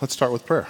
Let's 0.00 0.12
start 0.12 0.30
with 0.30 0.46
prayer. 0.46 0.68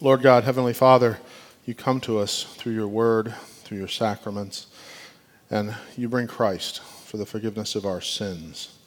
Lord 0.00 0.22
God, 0.22 0.44
Heavenly 0.44 0.74
Father, 0.74 1.18
you 1.66 1.74
come 1.74 2.00
to 2.02 2.20
us 2.20 2.44
through 2.44 2.72
your 2.72 2.86
word, 2.86 3.34
through 3.64 3.78
your 3.78 3.88
sacraments, 3.88 4.68
and 5.50 5.74
you 5.96 6.08
bring 6.08 6.28
Christ 6.28 6.80
for 6.82 7.16
the 7.16 7.26
forgiveness 7.26 7.74
of 7.74 7.84
our 7.84 8.00
sins. 8.00 8.78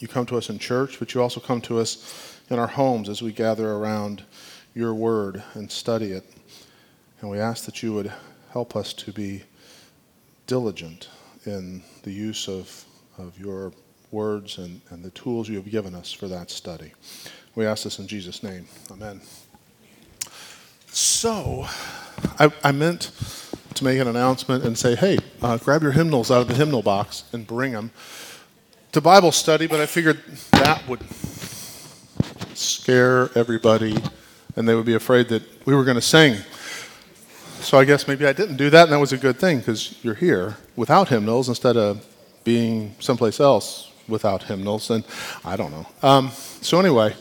You 0.00 0.08
come 0.08 0.26
to 0.26 0.36
us 0.36 0.50
in 0.50 0.58
church, 0.58 0.98
but 0.98 1.14
you 1.14 1.22
also 1.22 1.38
come 1.38 1.60
to 1.60 1.78
us 1.78 2.40
in 2.50 2.58
our 2.58 2.66
homes 2.66 3.08
as 3.08 3.22
we 3.22 3.30
gather 3.30 3.70
around 3.70 4.24
your 4.74 4.92
word 4.92 5.40
and 5.54 5.70
study 5.70 6.10
it. 6.10 6.28
And 7.20 7.30
we 7.30 7.38
ask 7.38 7.66
that 7.66 7.84
you 7.84 7.92
would 7.92 8.12
help 8.50 8.74
us 8.74 8.92
to 8.94 9.12
be 9.12 9.44
diligent 10.48 11.08
in 11.46 11.84
the 12.02 12.10
use 12.10 12.48
of, 12.48 12.84
of 13.16 13.38
your 13.38 13.72
words 14.10 14.58
and, 14.58 14.80
and 14.90 15.04
the 15.04 15.10
tools 15.10 15.48
you 15.48 15.54
have 15.54 15.70
given 15.70 15.94
us 15.94 16.10
for 16.10 16.26
that 16.26 16.50
study. 16.50 16.94
We 17.54 17.66
ask 17.66 17.84
this 17.84 17.98
in 17.98 18.06
Jesus' 18.06 18.42
name. 18.42 18.66
Amen. 18.90 19.20
So, 20.86 21.66
I, 22.38 22.52
I 22.62 22.72
meant 22.72 23.10
to 23.74 23.84
make 23.84 23.98
an 23.98 24.06
announcement 24.06 24.64
and 24.64 24.76
say, 24.76 24.94
hey, 24.94 25.18
uh, 25.42 25.58
grab 25.58 25.82
your 25.82 25.92
hymnals 25.92 26.30
out 26.30 26.42
of 26.42 26.48
the 26.48 26.54
hymnal 26.54 26.82
box 26.82 27.24
and 27.32 27.46
bring 27.46 27.72
them 27.72 27.90
to 28.92 29.00
Bible 29.00 29.32
study, 29.32 29.66
but 29.66 29.80
I 29.80 29.86
figured 29.86 30.22
that 30.52 30.86
would 30.88 31.00
scare 32.54 33.30
everybody 33.36 33.96
and 34.56 34.68
they 34.68 34.74
would 34.74 34.86
be 34.86 34.94
afraid 34.94 35.28
that 35.28 35.42
we 35.66 35.74
were 35.74 35.84
going 35.84 35.96
to 35.96 36.02
sing. 36.02 36.36
So 37.60 37.78
I 37.78 37.84
guess 37.84 38.08
maybe 38.08 38.26
I 38.26 38.32
didn't 38.32 38.56
do 38.56 38.70
that, 38.70 38.84
and 38.84 38.92
that 38.92 38.98
was 38.98 39.12
a 39.12 39.18
good 39.18 39.38
thing 39.38 39.58
because 39.58 40.02
you're 40.02 40.14
here 40.14 40.56
without 40.76 41.08
hymnals 41.08 41.48
instead 41.48 41.76
of 41.76 42.06
being 42.42 42.94
someplace 43.00 43.38
else 43.38 43.89
without 44.10 44.44
hymnals, 44.44 44.90
and 44.90 45.04
I 45.44 45.56
don't 45.56 45.70
know. 45.70 45.86
Um, 46.02 46.30
so, 46.60 46.78
anyway, 46.80 47.14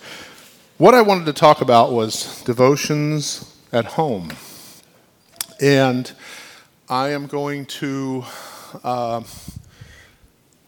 what 0.77 0.93
I 0.93 1.01
wanted 1.01 1.25
to 1.25 1.33
talk 1.33 1.61
about 1.61 1.91
was 1.91 2.41
devotions 2.43 3.55
at 3.71 3.85
home. 3.85 4.29
And 5.61 6.11
I 6.89 7.09
am 7.09 7.27
going 7.27 7.65
to. 7.65 8.25
Uh, 8.83 9.21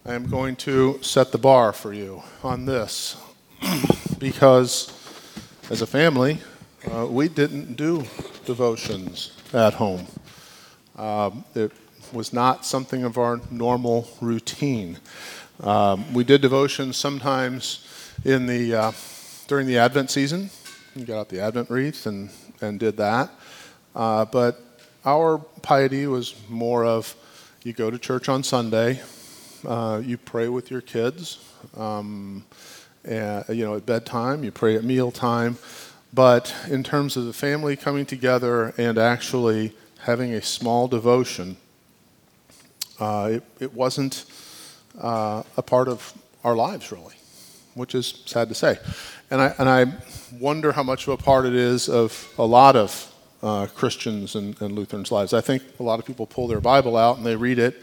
I 0.04 0.16
am 0.16 0.28
going 0.28 0.56
to 0.58 0.98
set 1.04 1.32
the 1.32 1.38
bar 1.38 1.72
for 1.74 1.94
you 1.94 2.24
on 2.44 2.66
this 2.66 3.18
because 4.18 4.92
as 5.70 5.84
a 5.84 5.88
family, 5.88 6.40
uh, 6.92 7.06
we 7.08 7.30
didn't 7.30 7.76
do 7.76 8.04
devotions 8.46 9.38
at 9.54 9.76
home. 9.76 10.08
Um, 10.98 11.46
it 11.54 11.72
was 12.12 12.34
not 12.34 12.66
something 12.66 13.04
of 13.04 13.20
our 13.20 13.40
normal 13.52 14.08
routine. 14.20 14.98
Um, 15.62 16.12
we 16.12 16.24
did 16.24 16.42
devotions 16.42 16.98
sometimes 16.98 17.88
in 18.26 18.48
the 18.48 18.74
uh, 18.74 18.92
during 19.48 19.68
the 19.68 19.78
Advent 19.78 20.10
season. 20.10 20.50
We 20.96 21.04
got 21.04 21.20
out 21.20 21.30
the 21.30 21.40
Advent 21.40 21.70
wreath 21.70 22.08
and 22.08 22.32
and 22.62 22.80
did 22.80 22.98
that. 22.98 23.30
Uh, 23.96 24.26
but 24.26 24.60
our 25.06 25.38
piety 25.62 26.08
was 26.08 26.36
more 26.50 26.84
of 26.84 27.16
you 27.64 27.74
go 27.74 27.92
to 27.92 28.00
church 28.00 28.28
on 28.28 28.42
Sunday, 28.42 29.02
uh, 29.68 30.02
you 30.04 30.18
pray 30.18 30.48
with 30.48 30.72
your 30.72 30.82
kids, 30.82 31.38
um, 31.78 32.44
and, 33.06 33.46
you 33.50 33.64
know 33.64 33.76
at 33.76 33.86
bedtime, 33.86 34.44
you 34.44 34.52
pray 34.52 34.76
at 34.76 34.84
mealtime. 34.84 35.58
But 36.12 36.54
in 36.68 36.84
terms 36.84 37.16
of 37.18 37.26
the 37.26 37.34
family 37.34 37.76
coming 37.76 38.08
together 38.08 38.74
and 38.78 38.98
actually 38.98 39.74
having 40.00 40.34
a 40.34 40.42
small 40.42 40.88
devotion, 40.88 41.58
uh, 43.00 43.30
it, 43.34 43.44
it, 43.60 43.74
wasn't 43.74 44.26
uh, 45.00 45.44
a 45.58 45.62
part 45.62 45.88
of 45.88 46.14
our 46.44 46.56
lives, 46.56 46.92
really, 46.92 47.16
which 47.76 47.96
is 47.96 48.24
sad 48.26 48.50
to 48.50 48.56
say. 48.56 48.78
And 49.30 49.42
I, 49.42 49.54
and 49.58 49.70
I 49.70 49.94
wonder 50.40 50.72
how 50.72 50.84
much 50.84 51.08
of 51.08 51.14
a 51.14 51.18
part 51.18 51.46
it 51.46 51.56
is 51.56 51.88
of 51.88 52.34
a 52.38 52.46
lot 52.46 52.76
of 52.76 53.12
uh, 53.44 53.68
Christians 53.68 54.36
and, 54.36 54.60
and 54.62 54.74
Lutherans' 54.76 55.12
lives. 55.12 55.34
I 55.34 55.42
think 55.42 55.64
a 55.80 55.84
lot 55.84 56.00
of 56.00 56.06
people 56.06 56.26
pull 56.26 56.48
their 56.48 56.62
Bible 56.62 56.98
out 56.98 57.18
and 57.18 57.26
they 57.26 57.36
read 57.36 57.60
it, 57.60 57.82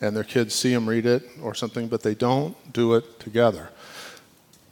and 0.00 0.16
their 0.16 0.24
kids 0.24 0.54
see 0.54 0.74
them 0.74 0.88
read 0.88 1.06
it 1.06 1.22
or 1.42 1.54
something, 1.54 1.88
but 1.88 2.02
they 2.02 2.14
don't 2.14 2.56
do 2.72 2.94
it 2.94 3.20
together. 3.20 3.70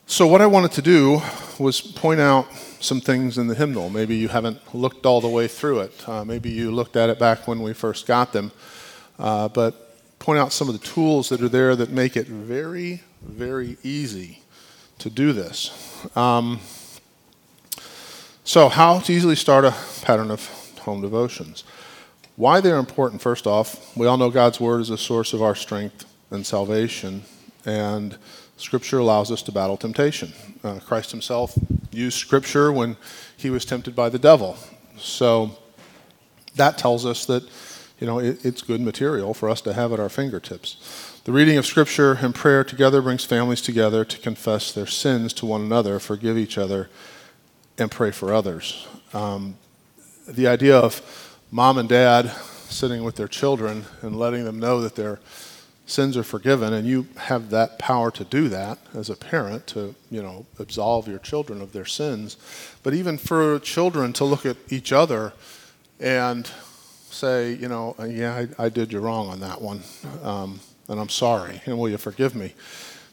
So, 0.06 0.26
what 0.26 0.40
I 0.40 0.46
wanted 0.46 0.72
to 0.72 0.82
do 0.82 1.22
was 1.60 1.80
point 1.80 2.18
out 2.18 2.48
some 2.80 3.00
things 3.00 3.38
in 3.38 3.46
the 3.46 3.54
hymnal. 3.54 3.90
Maybe 3.90 4.16
you 4.16 4.26
haven't 4.26 4.74
looked 4.74 5.06
all 5.06 5.20
the 5.20 5.28
way 5.28 5.46
through 5.46 5.80
it. 5.80 6.08
Uh, 6.08 6.24
maybe 6.24 6.50
you 6.50 6.72
looked 6.72 6.96
at 6.96 7.10
it 7.10 7.20
back 7.20 7.46
when 7.46 7.62
we 7.62 7.72
first 7.74 8.08
got 8.08 8.32
them. 8.32 8.50
Uh, 9.20 9.46
but 9.46 9.89
point 10.20 10.38
out 10.38 10.52
some 10.52 10.68
of 10.68 10.78
the 10.78 10.86
tools 10.86 11.30
that 11.30 11.42
are 11.42 11.48
there 11.48 11.74
that 11.74 11.90
make 11.90 12.16
it 12.16 12.28
very, 12.28 13.02
very 13.22 13.76
easy 13.82 14.42
to 14.98 15.10
do 15.10 15.32
this. 15.32 16.06
Um, 16.16 16.60
so, 18.44 18.68
how 18.68 19.00
to 19.00 19.12
easily 19.12 19.34
start 19.34 19.64
a 19.64 19.74
pattern 20.02 20.30
of 20.30 20.46
home 20.80 21.00
devotions. 21.00 21.64
Why 22.36 22.60
they're 22.60 22.78
important, 22.78 23.22
first 23.22 23.46
off, 23.46 23.96
we 23.96 24.06
all 24.06 24.16
know 24.16 24.30
God's 24.30 24.60
Word 24.60 24.80
is 24.80 24.90
a 24.90 24.98
source 24.98 25.32
of 25.32 25.42
our 25.42 25.54
strength 25.54 26.04
and 26.30 26.46
salvation, 26.46 27.22
and 27.64 28.16
Scripture 28.56 28.98
allows 28.98 29.30
us 29.30 29.42
to 29.42 29.52
battle 29.52 29.76
temptation. 29.76 30.32
Uh, 30.62 30.80
Christ 30.80 31.10
Himself 31.10 31.58
used 31.92 32.18
Scripture 32.18 32.70
when 32.72 32.96
He 33.36 33.48
was 33.48 33.64
tempted 33.64 33.96
by 33.96 34.10
the 34.10 34.18
devil. 34.18 34.58
So, 34.98 35.56
that 36.56 36.76
tells 36.76 37.06
us 37.06 37.24
that 37.26 37.48
you 38.00 38.06
know, 38.06 38.18
it, 38.18 38.44
it's 38.44 38.62
good 38.62 38.80
material 38.80 39.34
for 39.34 39.48
us 39.48 39.60
to 39.60 39.74
have 39.74 39.92
at 39.92 40.00
our 40.00 40.08
fingertips. 40.08 41.20
The 41.24 41.32
reading 41.32 41.58
of 41.58 41.66
Scripture 41.66 42.14
and 42.14 42.34
prayer 42.34 42.64
together 42.64 43.02
brings 43.02 43.24
families 43.24 43.60
together 43.60 44.04
to 44.06 44.18
confess 44.18 44.72
their 44.72 44.86
sins 44.86 45.34
to 45.34 45.46
one 45.46 45.60
another, 45.60 45.98
forgive 46.00 46.38
each 46.38 46.56
other, 46.56 46.88
and 47.78 47.90
pray 47.90 48.10
for 48.10 48.32
others. 48.32 48.88
Um, 49.12 49.56
the 50.26 50.48
idea 50.48 50.78
of 50.78 51.38
mom 51.50 51.76
and 51.76 51.88
dad 51.88 52.30
sitting 52.70 53.04
with 53.04 53.16
their 53.16 53.28
children 53.28 53.84
and 54.00 54.18
letting 54.18 54.44
them 54.44 54.58
know 54.58 54.80
that 54.80 54.96
their 54.96 55.20
sins 55.84 56.16
are 56.16 56.22
forgiven, 56.22 56.72
and 56.72 56.86
you 56.86 57.06
have 57.16 57.50
that 57.50 57.78
power 57.78 58.10
to 58.12 58.24
do 58.24 58.48
that 58.48 58.78
as 58.94 59.10
a 59.10 59.16
parent 59.16 59.66
to, 59.66 59.94
you 60.10 60.22
know, 60.22 60.46
absolve 60.58 61.08
your 61.08 61.18
children 61.18 61.60
of 61.60 61.72
their 61.72 61.84
sins. 61.84 62.36
But 62.82 62.94
even 62.94 63.18
for 63.18 63.58
children 63.58 64.12
to 64.14 64.24
look 64.24 64.46
at 64.46 64.56
each 64.70 64.92
other 64.92 65.32
and 65.98 66.50
say, 67.12 67.54
you 67.54 67.68
know, 67.68 67.94
uh, 67.98 68.04
yeah, 68.04 68.46
I, 68.58 68.66
I 68.66 68.68
did 68.68 68.92
you 68.92 69.00
wrong 69.00 69.28
on 69.28 69.40
that 69.40 69.60
one, 69.60 69.82
um, 70.22 70.60
and 70.88 71.00
I'm 71.00 71.08
sorry, 71.08 71.60
and 71.66 71.78
will 71.78 71.88
you 71.88 71.98
forgive 71.98 72.34
me? 72.34 72.54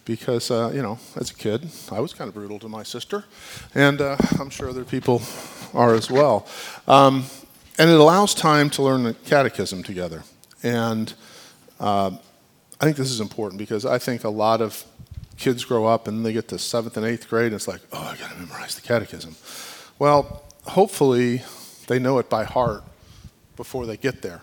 Because, 0.06 0.50
uh, 0.52 0.72
you 0.74 0.82
know, 0.82 1.00
as 1.16 1.32
a 1.32 1.34
kid, 1.34 1.70
I 1.92 2.00
was 2.00 2.14
kind 2.14 2.30
of 2.30 2.34
brutal 2.34 2.60
to 2.60 2.70
my 2.70 2.84
sister, 2.84 3.26
and 3.76 4.00
uh, 4.00 4.16
I'm 4.40 4.50
sure 4.50 4.70
other 4.70 4.86
people 4.86 5.22
are 5.74 5.94
as 5.94 6.10
well. 6.10 6.48
Um, 6.88 7.26
and 7.78 7.90
it 7.90 8.00
allows 8.00 8.34
time 8.34 8.70
to 8.72 8.84
learn 8.84 9.04
the 9.04 9.14
catechism 9.14 9.84
together. 9.84 10.24
And 10.64 11.14
uh, 11.80 12.12
I 12.80 12.86
think 12.86 12.98
this 12.98 13.12
is 13.12 13.20
important 13.20 13.60
because 13.60 13.86
I 13.86 14.00
think 14.00 14.24
a 14.24 14.30
lot 14.30 14.62
of 14.62 14.84
kids 15.38 15.64
grow 15.66 15.86
up 15.86 16.08
and 16.08 16.26
they 16.26 16.34
get 16.34 16.48
to 16.48 16.58
seventh 16.58 16.98
and 16.98 17.06
eighth 17.06 17.30
grade, 17.30 17.48
and 17.48 17.56
it's 17.56 17.68
like, 17.68 17.82
oh, 17.92 18.02
I 18.02 18.18
got 18.18 18.32
to 18.32 18.38
memorize 18.38 18.76
the 18.76 18.82
catechism. 18.82 19.36
Well, 20.00 20.44
hopefully 20.66 21.44
they 21.88 22.00
know 22.00 22.18
it 22.18 22.30
by 22.30 22.44
heart 22.44 22.84
before 23.58 23.86
they 23.86 23.98
get 23.98 24.22
there. 24.22 24.42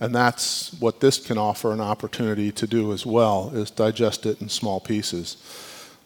And 0.00 0.14
that's 0.14 0.72
what 0.80 1.00
this 1.00 1.18
can 1.18 1.36
offer 1.36 1.72
an 1.72 1.80
opportunity 1.80 2.50
to 2.52 2.66
do 2.66 2.92
as 2.92 3.04
well, 3.04 3.50
is 3.54 3.70
digest 3.70 4.24
it 4.26 4.40
in 4.40 4.48
small 4.48 4.80
pieces. 4.80 5.36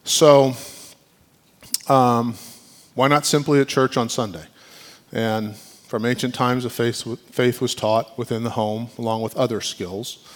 So, 0.05 0.55
um, 1.89 2.35
why 2.95 3.09
not 3.09 3.25
simply 3.25 3.61
at 3.61 3.69
church 3.69 3.97
on 3.97 4.09
Sunday? 4.09 4.45
And 5.13 5.57
from 5.57 6.05
ancient 6.07 6.35
times, 6.35 6.65
the 6.65 6.71
faith, 6.71 7.07
faith 7.31 7.61
was 7.61 7.75
taught 7.75 8.19
within 8.19 8.45
the 8.45 8.51
home 8.51 8.89
along 8.99 9.23
with 9.23 9.37
other 9.37 9.61
skills. 9.61 10.27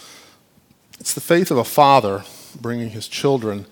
It's 0.99 1.13
the 1.13 1.21
faith 1.21 1.51
of 1.51 1.57
a 1.57 1.63
father 1.63 2.23
bringing 2.59 2.89
his 2.89 3.07
children 3.07 3.65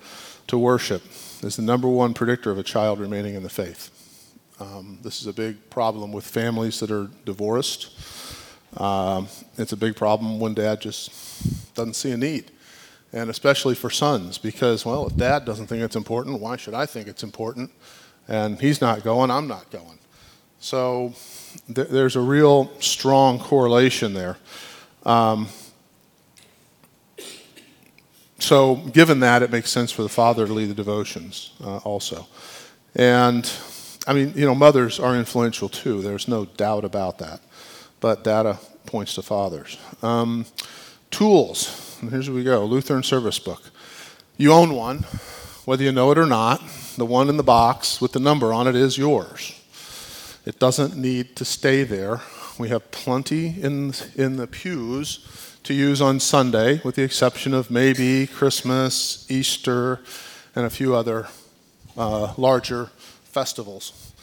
to 0.47 0.57
worship 0.57 1.03
is 1.43 1.55
the 1.55 1.61
number 1.61 1.87
one 1.87 2.13
predictor 2.13 2.51
of 2.51 2.57
a 2.57 2.63
child 2.63 2.99
remaining 2.99 3.35
in 3.35 3.43
the 3.43 3.49
faith. 3.49 3.91
Um, 4.59 4.99
this 5.01 5.21
is 5.21 5.27
a 5.27 5.33
big 5.33 5.69
problem 5.69 6.13
with 6.13 6.25
families 6.25 6.79
that 6.79 6.89
are 6.89 7.09
divorced. 7.25 7.89
Um, 8.77 9.27
it's 9.57 9.73
a 9.73 9.77
big 9.77 9.95
problem 9.95 10.39
when 10.39 10.53
dad 10.53 10.79
just 10.81 11.73
doesn't 11.75 11.95
see 11.95 12.11
a 12.11 12.17
need. 12.17 12.51
And 13.11 13.29
especially 13.29 13.75
for 13.75 13.89
sons, 13.89 14.37
because, 14.37 14.85
well, 14.85 15.07
if 15.07 15.15
dad 15.15 15.45
doesn't 15.45 15.67
think 15.67 15.81
it's 15.81 15.95
important, 15.95 16.41
why 16.41 16.55
should 16.55 16.73
I 16.73 16.85
think 16.85 17.07
it's 17.07 17.23
important? 17.23 17.71
And 18.27 18.59
he's 18.59 18.81
not 18.81 19.03
going, 19.03 19.29
I'm 19.29 19.47
not 19.47 19.69
going. 19.71 19.99
So 20.59 21.13
th- 21.73 21.89
there's 21.89 22.15
a 22.15 22.21
real 22.21 22.71
strong 22.79 23.39
correlation 23.39 24.13
there. 24.13 24.37
Um, 25.05 25.47
so, 28.39 28.75
given 28.75 29.21
that, 29.21 29.43
it 29.43 29.51
makes 29.51 29.69
sense 29.69 29.91
for 29.91 30.03
the 30.03 30.09
father 30.09 30.45
to 30.45 30.53
lead 30.53 30.69
the 30.69 30.73
devotions 30.73 31.51
uh, 31.63 31.77
also. 31.77 32.27
And 32.95 33.49
I 34.07 34.13
mean, 34.13 34.33
you 34.35 34.45
know, 34.45 34.55
mothers 34.55 34.99
are 34.99 35.15
influential 35.15 35.69
too. 35.69 36.01
There's 36.01 36.27
no 36.27 36.45
doubt 36.45 36.85
about 36.85 37.17
that 37.19 37.41
but 38.05 38.23
data 38.23 38.59
points 38.85 39.15
to 39.15 39.21
fathers. 39.23 39.79
Um, 40.03 40.45
tools. 41.09 41.97
Here's 42.07 42.29
where 42.29 42.35
we 42.35 42.43
go 42.43 42.63
Lutheran 42.63 43.01
Service 43.01 43.39
Book. 43.39 43.63
You 44.37 44.51
own 44.53 44.75
one, 44.75 44.99
whether 45.65 45.83
you 45.83 45.91
know 45.91 46.11
it 46.11 46.19
or 46.19 46.27
not. 46.27 46.61
the 46.97 47.05
one 47.05 47.29
in 47.29 47.37
the 47.37 47.43
box 47.43 47.99
with 47.99 48.11
the 48.11 48.19
number 48.19 48.53
on 48.53 48.67
it, 48.67 48.75
is 48.75 48.95
yours. 48.95 49.59
It 50.45 50.59
doesn't 50.59 50.95
need 50.95 51.35
to 51.37 51.45
stay 51.45 51.83
there. 51.83 52.21
We 52.59 52.69
have 52.69 52.91
plenty 52.91 53.47
in, 53.59 53.93
in 54.15 54.37
the 54.37 54.45
pews 54.45 55.57
to 55.63 55.73
use 55.73 55.99
on 55.99 56.19
Sunday, 56.19 56.81
with 56.83 56.95
the 56.95 57.01
exception 57.01 57.55
of 57.55 57.71
maybe 57.71 58.27
Christmas, 58.27 59.25
Easter, 59.31 59.99
and 60.55 60.63
a 60.63 60.69
few 60.69 60.95
other 60.95 61.27
uh, 61.97 62.35
larger 62.37 62.91
festivals. 63.35 64.13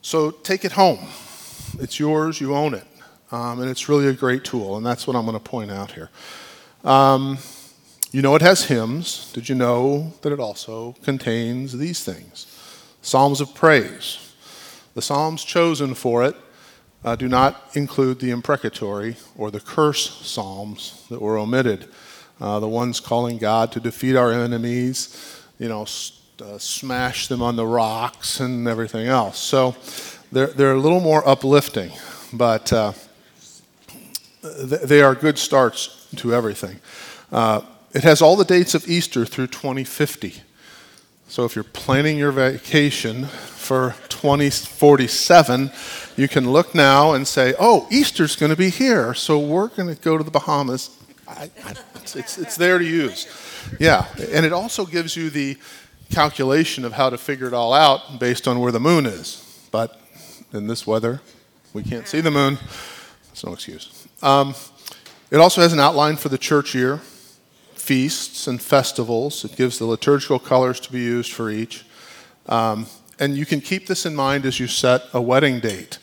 So 0.00 0.30
take 0.30 0.64
it 0.64 0.72
home. 0.72 1.00
It's 1.80 1.98
yours, 1.98 2.40
you 2.40 2.54
own 2.54 2.74
it. 2.74 2.86
Um, 3.32 3.60
and 3.60 3.68
it's 3.68 3.88
really 3.88 4.06
a 4.06 4.12
great 4.12 4.44
tool, 4.44 4.76
and 4.76 4.86
that's 4.86 5.08
what 5.08 5.16
I'm 5.16 5.26
going 5.26 5.36
to 5.36 5.50
point 5.56 5.72
out 5.72 5.90
here. 5.90 6.08
Um, 6.84 7.38
you 8.12 8.22
know 8.22 8.36
it 8.36 8.42
has 8.42 8.66
hymns. 8.66 9.32
Did 9.32 9.48
you 9.48 9.56
know 9.56 10.12
that 10.22 10.32
it 10.32 10.38
also 10.38 10.94
contains 11.02 11.76
these 11.76 12.04
things? 12.04 12.46
Psalms 13.02 13.40
of 13.40 13.54
praise. 13.54 14.34
The 14.94 15.02
Psalms 15.02 15.44
chosen 15.44 15.94
for 15.94 16.24
it 16.24 16.36
uh, 17.04 17.16
do 17.16 17.28
not 17.28 17.70
include 17.74 18.20
the 18.20 18.30
imprecatory 18.30 19.16
or 19.36 19.50
the 19.50 19.60
curse 19.60 20.04
Psalms 20.26 21.06
that 21.10 21.20
were 21.20 21.38
omitted. 21.38 21.88
Uh, 22.40 22.60
the 22.60 22.68
ones 22.68 23.00
calling 23.00 23.38
God 23.38 23.72
to 23.72 23.80
defeat 23.80 24.16
our 24.16 24.32
enemies, 24.32 25.42
you 25.58 25.68
know, 25.68 25.84
uh, 26.42 26.58
smash 26.58 27.28
them 27.28 27.42
on 27.42 27.56
the 27.56 27.66
rocks 27.66 28.40
and 28.40 28.66
everything 28.66 29.06
else. 29.06 29.38
So 29.38 29.74
they're, 30.32 30.48
they're 30.48 30.72
a 30.72 30.80
little 30.80 31.00
more 31.00 31.26
uplifting, 31.28 31.90
but 32.32 32.72
uh, 32.72 32.92
they 34.42 35.02
are 35.02 35.14
good 35.14 35.38
starts 35.38 36.08
to 36.16 36.34
everything. 36.34 36.80
Uh, 37.30 37.62
it 37.92 38.04
has 38.04 38.22
all 38.22 38.36
the 38.36 38.44
dates 38.44 38.74
of 38.74 38.88
Easter 38.88 39.24
through 39.24 39.48
2050. 39.48 40.42
So 41.28 41.44
if 41.44 41.54
you're 41.54 41.64
planning 41.64 42.18
your 42.18 42.32
vacation 42.32 43.26
for 43.26 43.94
2047, 44.08 45.70
you 46.16 46.26
can 46.26 46.50
look 46.50 46.74
now 46.74 47.12
and 47.12 47.26
say, 47.26 47.54
oh, 47.58 47.86
Easter's 47.90 48.34
going 48.34 48.50
to 48.50 48.56
be 48.56 48.70
here, 48.70 49.14
so 49.14 49.38
we're 49.38 49.68
going 49.68 49.94
to 49.94 50.00
go 50.00 50.18
to 50.18 50.24
the 50.24 50.30
Bahamas. 50.30 50.96
I, 51.28 51.50
I, 51.64 51.74
it's, 51.96 52.16
it's, 52.16 52.38
it's 52.38 52.56
there 52.56 52.78
to 52.78 52.84
use. 52.84 53.28
Yeah, 53.78 54.06
and 54.32 54.44
it 54.44 54.52
also 54.52 54.84
gives 54.84 55.14
you 55.16 55.30
the 55.30 55.56
calculation 56.10 56.84
of 56.84 56.92
how 56.92 57.08
to 57.10 57.16
figure 57.16 57.46
it 57.46 57.54
all 57.54 57.72
out 57.72 58.18
based 58.18 58.46
on 58.46 58.60
where 58.60 58.72
the 58.72 58.80
moon 58.80 59.06
is. 59.06 59.68
But 59.70 60.00
in 60.52 60.66
this 60.66 60.86
weather, 60.86 61.20
we 61.72 61.82
can't 61.82 62.06
see 62.06 62.20
the 62.20 62.30
moon. 62.30 62.58
That's 63.28 63.44
no 63.44 63.52
excuse. 63.52 64.06
Um, 64.22 64.54
it 65.30 65.36
also 65.36 65.60
has 65.60 65.72
an 65.72 65.80
outline 65.80 66.16
for 66.16 66.28
the 66.28 66.38
church 66.38 66.74
year, 66.74 66.98
feasts 67.74 68.46
and 68.46 68.60
festivals. 68.60 69.44
It 69.44 69.56
gives 69.56 69.78
the 69.78 69.86
liturgical 69.86 70.38
colors 70.38 70.80
to 70.80 70.92
be 70.92 70.98
used 70.98 71.32
for 71.32 71.50
each. 71.50 71.84
Um, 72.46 72.86
and 73.20 73.36
you 73.36 73.46
can 73.46 73.60
keep 73.60 73.86
this 73.86 74.06
in 74.06 74.16
mind 74.16 74.44
as 74.44 74.58
you 74.58 74.66
set 74.66 75.04
a 75.12 75.20
wedding 75.20 75.60
date. 75.60 75.98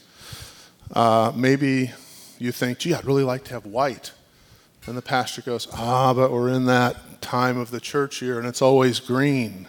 Uh, 0.94 1.34
maybe 1.36 1.92
you 2.40 2.52
think, 2.52 2.80
gee, 2.80 2.94
I'd 2.94 3.06
really 3.06 3.24
like 3.24 3.44
to 3.46 3.54
have 3.54 3.66
white. 3.66 4.14
And 4.86 4.96
the 4.96 5.02
pastor 5.02 5.42
goes, 5.42 5.68
ah, 5.74 6.14
but 6.14 6.32
we're 6.32 6.50
in 6.50 6.66
that 6.66 7.22
time 7.22 7.58
of 7.58 7.72
the 7.72 7.82
church 7.82 8.22
year 8.22 8.40
and 8.40 8.48
it's 8.48 8.62
always 8.62 9.02
green. 9.02 9.68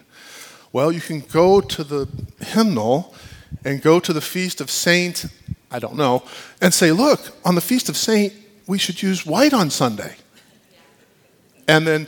Well, 0.72 0.92
you 0.92 1.00
can 1.00 1.20
go 1.20 1.60
to 1.60 1.84
the 1.84 2.08
hymnal 2.40 3.14
and 3.64 3.80
go 3.80 4.00
to 4.00 4.12
the 4.12 4.20
Feast 4.20 4.60
of 4.60 4.70
Saint, 4.70 5.26
I 5.70 5.78
don't 5.78 5.96
know, 5.96 6.24
and 6.60 6.72
say, 6.74 6.92
look, 6.92 7.36
on 7.44 7.54
the 7.54 7.60
Feast 7.60 7.88
of 7.88 7.96
Saint, 7.96 8.32
we 8.66 8.78
should 8.78 9.02
use 9.02 9.24
white 9.24 9.54
on 9.54 9.70
Sunday. 9.70 10.16
And 11.66 11.86
then, 11.86 12.06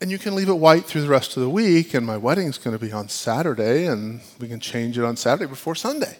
and 0.00 0.10
you 0.10 0.18
can 0.18 0.34
leave 0.34 0.48
it 0.48 0.54
white 0.54 0.84
through 0.84 1.02
the 1.02 1.08
rest 1.08 1.36
of 1.36 1.42
the 1.42 1.48
week, 1.48 1.94
and 1.94 2.04
my 2.04 2.16
wedding's 2.16 2.58
going 2.58 2.76
to 2.76 2.84
be 2.84 2.92
on 2.92 3.08
Saturday, 3.08 3.86
and 3.86 4.20
we 4.40 4.48
can 4.48 4.60
change 4.60 4.98
it 4.98 5.04
on 5.04 5.16
Saturday 5.16 5.48
before 5.48 5.74
Sunday. 5.74 6.18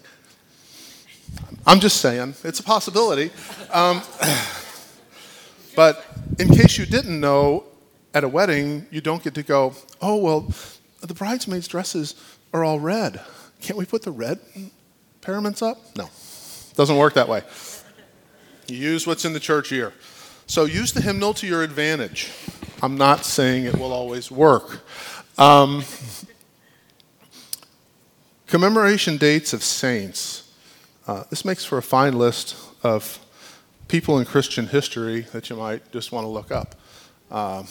I'm 1.66 1.80
just 1.80 2.00
saying, 2.00 2.34
it's 2.44 2.60
a 2.60 2.62
possibility. 2.62 3.30
Um, 3.72 4.02
but 5.76 6.04
in 6.38 6.48
case 6.48 6.78
you 6.78 6.86
didn't 6.86 7.18
know, 7.18 7.64
at 8.14 8.22
a 8.22 8.28
wedding, 8.28 8.86
you 8.92 9.00
don't 9.00 9.22
get 9.24 9.34
to 9.34 9.42
go, 9.42 9.74
oh, 10.00 10.16
well, 10.16 10.52
the 11.08 11.14
bridesmaids' 11.14 11.68
dresses 11.68 12.14
are 12.52 12.64
all 12.64 12.80
red. 12.80 13.20
Can't 13.60 13.78
we 13.78 13.84
put 13.84 14.02
the 14.02 14.12
red 14.12 14.40
paraments 15.20 15.62
up? 15.62 15.78
No, 15.96 16.10
doesn't 16.74 16.96
work 16.96 17.14
that 17.14 17.28
way. 17.28 17.42
You 18.66 18.76
use 18.76 19.06
what's 19.06 19.24
in 19.24 19.32
the 19.32 19.40
church 19.40 19.70
year. 19.70 19.92
So 20.46 20.64
use 20.64 20.92
the 20.92 21.00
hymnal 21.00 21.34
to 21.34 21.46
your 21.46 21.62
advantage. 21.62 22.30
I'm 22.82 22.96
not 22.98 23.24
saying 23.24 23.64
it 23.64 23.78
will 23.78 23.92
always 23.92 24.30
work. 24.30 24.80
Um, 25.38 25.84
commemoration 28.46 29.16
dates 29.16 29.52
of 29.52 29.62
saints. 29.62 30.52
Uh, 31.06 31.24
this 31.30 31.44
makes 31.44 31.64
for 31.64 31.78
a 31.78 31.82
fine 31.82 32.18
list 32.18 32.56
of 32.82 33.18
people 33.88 34.18
in 34.18 34.24
Christian 34.24 34.66
history 34.66 35.22
that 35.32 35.50
you 35.50 35.56
might 35.56 35.90
just 35.92 36.12
want 36.12 36.24
to 36.24 36.28
look 36.28 36.50
up. 36.50 36.74
Um, 37.30 37.66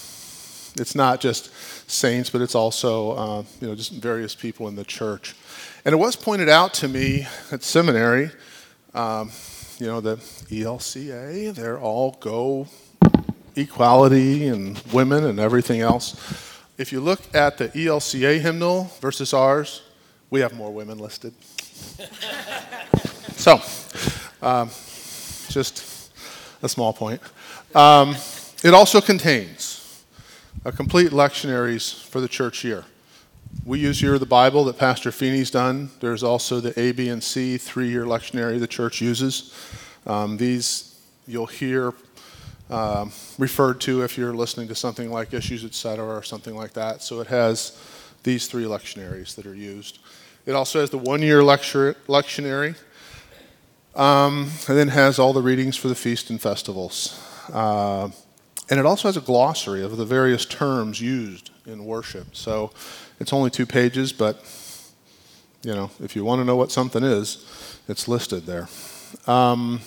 it's 0.76 0.96
not 0.96 1.22
just 1.22 1.52
saints, 1.90 2.30
but 2.30 2.42
it's 2.42 2.56
also 2.56 3.12
uh, 3.12 3.44
you 3.62 3.68
know 3.68 3.76
just 3.76 3.94
various 3.94 4.36
people 4.36 4.68
in 4.68 4.76
the 4.76 4.84
church. 4.84 5.36
And 5.86 5.94
it 5.94 5.98
was 5.98 6.16
pointed 6.16 6.50
out 6.50 6.74
to 6.76 6.88
me 6.88 7.28
at 7.52 7.64
seminary. 7.64 8.32
Um, 8.94 9.32
you 9.80 9.88
know, 9.88 10.02
the 10.02 10.18
ELCA, 10.50 11.54
they're 11.54 11.80
all 11.80 12.18
go 12.20 12.68
equality 13.56 14.48
and 14.48 14.80
women 14.94 15.26
and 15.26 15.40
everything 15.40 15.82
else. 15.82 16.16
If 16.78 16.92
you 16.92 17.02
look 17.02 17.22
at 17.36 17.58
the 17.58 17.70
ELCA 17.70 18.40
hymnal 18.40 18.92
versus 19.02 19.34
ours, 19.34 19.82
we 20.30 20.40
have 20.40 20.54
more 20.54 20.72
women 20.72 20.98
listed. 20.98 21.34
so, 23.36 23.62
um, 24.42 24.70
just 25.50 26.12
a 26.62 26.70
small 26.70 26.94
point. 26.94 27.22
Um, 27.76 28.16
it 28.64 28.74
also 28.74 29.02
contains 29.02 29.63
a 30.66 30.72
complete 30.72 31.12
lectionaries 31.12 32.04
for 32.04 32.22
the 32.22 32.28
church 32.28 32.64
year. 32.64 32.86
We 33.66 33.80
use 33.80 34.02
Year 34.02 34.16
of 34.16 34.20
the 34.20 34.26
Bible 34.26 34.66
that 34.66 34.78
Pastor 34.78 35.12
Feeney's 35.12 35.52
done. 35.52 35.92
There's 36.00 36.24
also 36.24 36.60
the 36.60 36.78
A, 36.80 36.92
B, 36.92 37.10
and 37.10 37.24
C 37.24 37.58
three 37.58 37.90
year 37.90 38.06
lectionary 38.06 38.60
the 38.60 38.68
church 38.68 39.00
uses. 39.02 39.54
Um, 40.06 40.38
these 40.38 41.00
you'll 41.28 41.46
hear 41.46 41.94
um, 42.70 43.12
referred 43.38 43.80
to 43.82 44.04
if 44.04 44.18
you're 44.18 44.34
listening 44.34 44.68
to 44.70 44.76
something 44.76 45.12
like 45.12 45.34
Issues, 45.34 45.64
Etc., 45.64 46.04
or 46.04 46.24
something 46.24 46.56
like 46.56 46.74
that. 46.74 47.02
So 47.02 47.22
it 47.22 47.28
has 47.28 47.78
these 48.24 48.48
three 48.48 48.64
lectionaries 48.64 49.36
that 49.36 49.46
are 49.46 49.56
used. 49.56 50.00
It 50.46 50.54
also 50.54 50.80
has 50.80 50.90
the 50.90 50.98
one 50.98 51.22
year 51.22 51.44
lecture, 51.44 51.96
lectionary, 52.08 52.76
um, 53.96 54.50
and 54.68 54.78
then 54.78 54.88
has 54.90 55.20
all 55.20 55.34
the 55.34 55.42
readings 55.42 55.78
for 55.78 55.88
the 55.88 55.96
feast 55.96 56.30
and 56.30 56.42
festivals. 56.42 57.20
Uh, 57.52 58.10
and 58.70 58.80
it 58.80 58.86
also 58.86 59.08
has 59.08 59.18
a 59.18 59.22
glossary 59.22 59.84
of 59.84 59.98
the 59.98 60.06
various 60.06 60.46
terms 60.46 61.02
used 61.02 61.52
in 61.66 61.86
worship. 61.86 62.36
So 62.36 62.72
it's 63.20 63.34
only 63.34 63.50
two 63.50 63.66
pages, 63.66 64.14
but 64.14 64.44
you 65.64 65.74
know, 65.74 65.92
if 66.02 66.16
you 66.16 66.26
want 66.26 66.42
to 66.42 66.46
know 66.46 66.56
what 66.56 66.72
something 66.72 67.04
is, 67.04 67.80
it's 67.88 68.08
listed 68.08 68.46
there. 68.46 68.68
Um, 69.28 69.80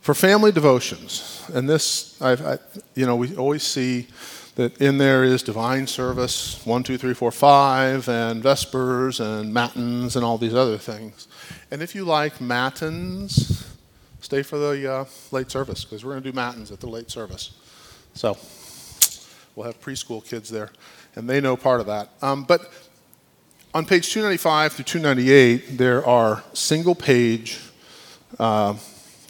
for 0.00 0.14
family 0.14 0.50
devotions, 0.50 1.48
and 1.54 1.68
this, 1.68 2.20
I've, 2.20 2.44
I, 2.44 2.58
you 2.94 3.06
know, 3.06 3.14
we 3.14 3.36
always 3.36 3.62
see 3.62 4.08
that 4.56 4.80
in 4.80 4.98
there 4.98 5.24
is 5.24 5.42
divine 5.42 5.86
service, 5.86 6.64
one, 6.66 6.82
two, 6.82 6.98
three, 6.98 7.14
four, 7.14 7.30
five, 7.30 8.08
and 8.08 8.42
vespers 8.42 9.20
and 9.20 9.54
matins 9.54 10.16
and 10.16 10.24
all 10.24 10.38
these 10.38 10.54
other 10.54 10.76
things. 10.76 11.28
And 11.70 11.82
if 11.82 11.94
you 11.94 12.04
like 12.04 12.40
matins, 12.40 13.61
stay 14.32 14.42
for 14.42 14.56
the 14.56 14.90
uh, 14.90 15.04
late 15.30 15.50
service 15.50 15.84
because 15.84 16.06
we're 16.06 16.12
going 16.12 16.22
to 16.22 16.30
do 16.30 16.34
matins 16.34 16.72
at 16.72 16.80
the 16.80 16.88
late 16.88 17.10
service. 17.10 17.50
So 18.14 18.38
we'll 19.54 19.66
have 19.66 19.78
preschool 19.78 20.26
kids 20.26 20.48
there 20.48 20.70
and 21.16 21.28
they 21.28 21.38
know 21.38 21.54
part 21.54 21.80
of 21.80 21.86
that. 21.88 22.08
Um, 22.22 22.44
but 22.44 22.72
on 23.74 23.84
page 23.84 24.10
295 24.10 24.72
through 24.72 24.84
298, 24.86 25.76
there 25.76 26.06
are 26.06 26.42
single 26.54 26.94
page 26.94 27.60
uh, 28.38 28.74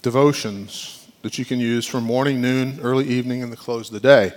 devotions 0.02 1.08
that 1.22 1.36
you 1.36 1.44
can 1.44 1.58
use 1.58 1.84
for 1.84 2.00
morning, 2.00 2.40
noon, 2.40 2.78
early 2.80 3.08
evening, 3.08 3.42
and 3.42 3.50
the 3.50 3.56
close 3.56 3.88
of 3.88 3.94
the 3.94 4.08
day. 4.08 4.32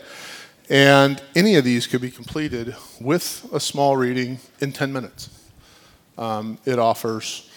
And 0.67 1.21
any 1.35 1.57
of 1.57 1.63
these 1.63 1.85
could 1.85 2.01
be 2.01 2.09
completed 2.09 2.75
with 2.99 3.47
a 3.53 3.59
small 3.59 3.97
reading 3.97 4.39
in 4.61 4.71
10 4.71 4.91
minutes. 4.91 5.29
Um, 6.17 6.57
it 6.65 6.79
offers 6.79 7.51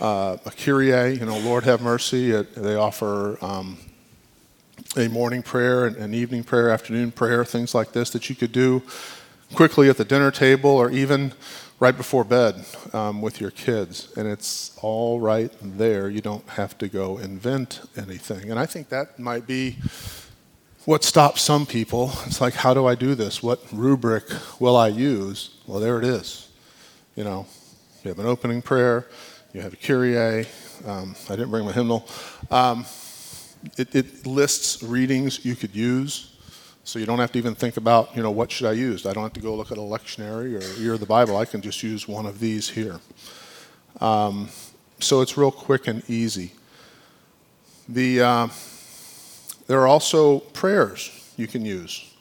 uh, 0.00 0.36
a 0.44 0.50
Kyrie, 0.50 1.14
you 1.14 1.24
know, 1.24 1.38
Lord 1.38 1.64
have 1.64 1.80
mercy. 1.80 2.32
It, 2.32 2.54
they 2.54 2.74
offer 2.74 3.38
um, 3.44 3.78
a 4.96 5.08
morning 5.08 5.42
prayer, 5.42 5.86
an, 5.86 5.96
an 5.96 6.14
evening 6.14 6.44
prayer, 6.44 6.70
afternoon 6.70 7.12
prayer, 7.12 7.44
things 7.44 7.74
like 7.74 7.92
this 7.92 8.10
that 8.10 8.28
you 8.28 8.36
could 8.36 8.52
do 8.52 8.82
quickly 9.54 9.88
at 9.88 9.96
the 9.96 10.04
dinner 10.04 10.30
table 10.30 10.70
or 10.70 10.90
even 10.90 11.32
right 11.80 11.96
before 11.96 12.24
bed 12.24 12.64
um, 12.92 13.20
with 13.20 13.40
your 13.40 13.50
kids. 13.50 14.12
And 14.16 14.26
it's 14.26 14.76
all 14.80 15.20
right 15.20 15.52
there. 15.62 16.08
You 16.08 16.20
don't 16.20 16.48
have 16.50 16.78
to 16.78 16.88
go 16.88 17.18
invent 17.18 17.80
anything. 17.96 18.50
And 18.50 18.58
I 18.58 18.66
think 18.66 18.88
that 18.88 19.18
might 19.18 19.46
be 19.46 19.76
what 20.84 21.02
stops 21.02 21.40
some 21.40 21.64
people, 21.64 22.12
it's 22.26 22.40
like, 22.40 22.54
how 22.54 22.74
do 22.74 22.86
I 22.86 22.94
do 22.94 23.14
this? 23.14 23.42
What 23.42 23.60
rubric 23.72 24.24
will 24.60 24.76
I 24.76 24.88
use? 24.88 25.50
Well, 25.66 25.80
there 25.80 25.98
it 25.98 26.04
is. 26.04 26.48
You 27.16 27.24
know, 27.24 27.46
you 28.02 28.10
have 28.10 28.18
an 28.18 28.26
opening 28.26 28.60
prayer, 28.60 29.06
you 29.54 29.60
have 29.60 29.72
a 29.72 29.76
Kyrie. 29.76 30.46
Um, 30.84 31.14
I 31.30 31.36
didn't 31.36 31.50
bring 31.50 31.64
my 31.64 31.70
hymnal. 31.70 32.06
Um, 32.50 32.84
it, 33.78 33.94
it 33.94 34.26
lists 34.26 34.82
readings 34.82 35.44
you 35.44 35.54
could 35.54 35.74
use, 35.74 36.36
so 36.82 36.98
you 36.98 37.06
don't 37.06 37.20
have 37.20 37.30
to 37.32 37.38
even 37.38 37.54
think 37.54 37.76
about, 37.76 38.14
you 38.16 38.22
know, 38.22 38.32
what 38.32 38.50
should 38.50 38.66
I 38.66 38.72
use? 38.72 39.06
I 39.06 39.12
don't 39.12 39.22
have 39.22 39.32
to 39.34 39.40
go 39.40 39.54
look 39.54 39.70
at 39.70 39.78
a 39.78 39.80
lectionary 39.80 40.60
or 40.60 40.80
Year 40.80 40.94
of 40.94 41.00
the 41.00 41.06
Bible. 41.06 41.36
I 41.36 41.44
can 41.44 41.62
just 41.62 41.84
use 41.84 42.08
one 42.08 42.26
of 42.26 42.40
these 42.40 42.68
here. 42.68 42.98
Um, 44.00 44.48
so 44.98 45.20
it's 45.20 45.38
real 45.38 45.52
quick 45.52 45.86
and 45.86 46.02
easy. 46.10 46.52
The, 47.88 48.22
uh, 48.22 48.48
there 49.68 49.80
are 49.80 49.86
also 49.86 50.40
prayers 50.40 51.32
you 51.36 51.46
can 51.46 51.64
use. 51.64 52.12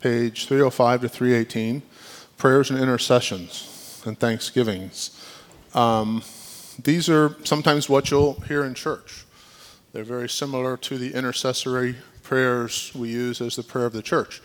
Page 0.00 0.46
305 0.46 1.02
to 1.02 1.08
318 1.08 1.82
prayers 2.36 2.70
and 2.70 2.80
intercessions 2.80 4.02
and 4.04 4.18
thanksgivings. 4.18 5.24
Um, 5.72 6.22
these 6.82 7.08
are 7.08 7.36
sometimes 7.44 7.88
what 7.88 8.10
you'll 8.10 8.40
hear 8.40 8.64
in 8.64 8.74
church. 8.74 9.24
They're 9.92 10.04
very 10.04 10.28
similar 10.28 10.76
to 10.76 10.98
the 10.98 11.14
intercessory 11.14 11.96
prayers 12.22 12.92
we 12.94 13.08
use 13.08 13.40
as 13.40 13.56
the 13.56 13.62
prayer 13.62 13.86
of 13.86 13.92
the 13.92 14.02
church. 14.02 14.40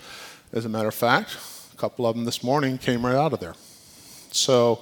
As 0.51 0.65
a 0.65 0.69
matter 0.69 0.87
of 0.87 0.95
fact, 0.95 1.37
a 1.73 1.77
couple 1.77 2.07
of 2.07 2.15
them 2.15 2.25
this 2.25 2.43
morning 2.43 2.77
came 2.77 3.05
right 3.05 3.15
out 3.15 3.33
of 3.33 3.39
there. 3.39 3.55
So, 4.31 4.77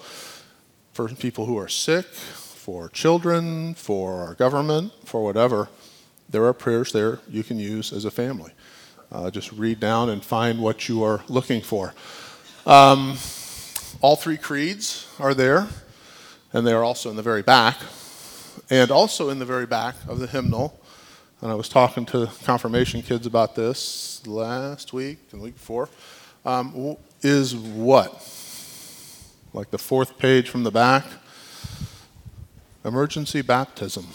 for 0.94 1.08
people 1.10 1.46
who 1.46 1.58
are 1.58 1.68
sick, 1.68 2.06
for 2.06 2.90
children, 2.90 3.74
for 3.74 4.22
our 4.22 4.36
government, 4.36 4.94
for 5.04 5.24
whatever, 5.24 5.70
there 6.30 6.46
are 6.46 6.54
prayers 6.54 6.92
there 6.92 7.20
you 7.30 7.44
can 7.44 7.60
use 7.60 7.92
as 7.92 8.06
a 8.06 8.12
family. 8.12 8.52
Uh, 9.12 9.30
just 9.30 9.52
read 9.52 9.80
down 9.80 10.10
and 10.10 10.24
find 10.24 10.62
what 10.62 10.88
you 10.88 11.04
are 11.04 11.22
looking 11.28 11.62
for. 11.62 11.94
Um, 12.66 13.18
all 14.00 14.16
three 14.16 14.38
creeds 14.38 15.08
are 15.20 15.34
there, 15.34 15.68
and 16.54 16.66
they 16.66 16.74
are 16.74 16.84
also 16.84 17.10
in 17.10 17.16
the 17.16 17.22
very 17.22 17.42
back. 17.42 17.78
And 18.70 18.92
also 18.92 19.30
in 19.30 19.40
the 19.40 19.46
very 19.46 19.66
back 19.66 19.96
of 20.08 20.20
the 20.20 20.28
hymnal, 20.28 20.80
and 21.42 21.52
I 21.52 21.56
was 21.56 21.70
talking 21.70 22.06
to 22.08 22.30
confirmation 22.44 23.02
kids 23.02 23.26
about 23.26 23.56
this 23.56 24.26
last 24.28 24.94
week 24.94 25.18
and 25.32 25.42
the 25.42 25.46
week 25.46 25.56
before, 25.56 25.90
um, 26.46 26.98
is 27.22 27.56
what? 27.56 28.12
Like 29.54 29.72
the 29.72 29.78
fourth 29.78 30.18
page 30.20 30.50
from 30.50 30.64
the 30.64 30.72
back? 30.72 31.06
Emergency 32.86 33.42
baptism. 33.42 34.08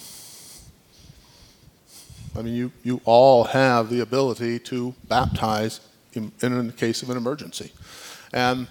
I 2.38 2.42
mean, 2.42 2.54
you, 2.54 2.72
you 2.82 3.00
all 3.04 3.44
have 3.44 3.88
the 3.90 4.00
ability 4.00 4.58
to 4.60 4.94
baptize 5.08 5.80
in, 6.12 6.32
in 6.42 6.66
the 6.66 6.72
case 6.72 7.02
of 7.02 7.10
an 7.10 7.16
emergency. 7.16 7.72
And 8.32 8.66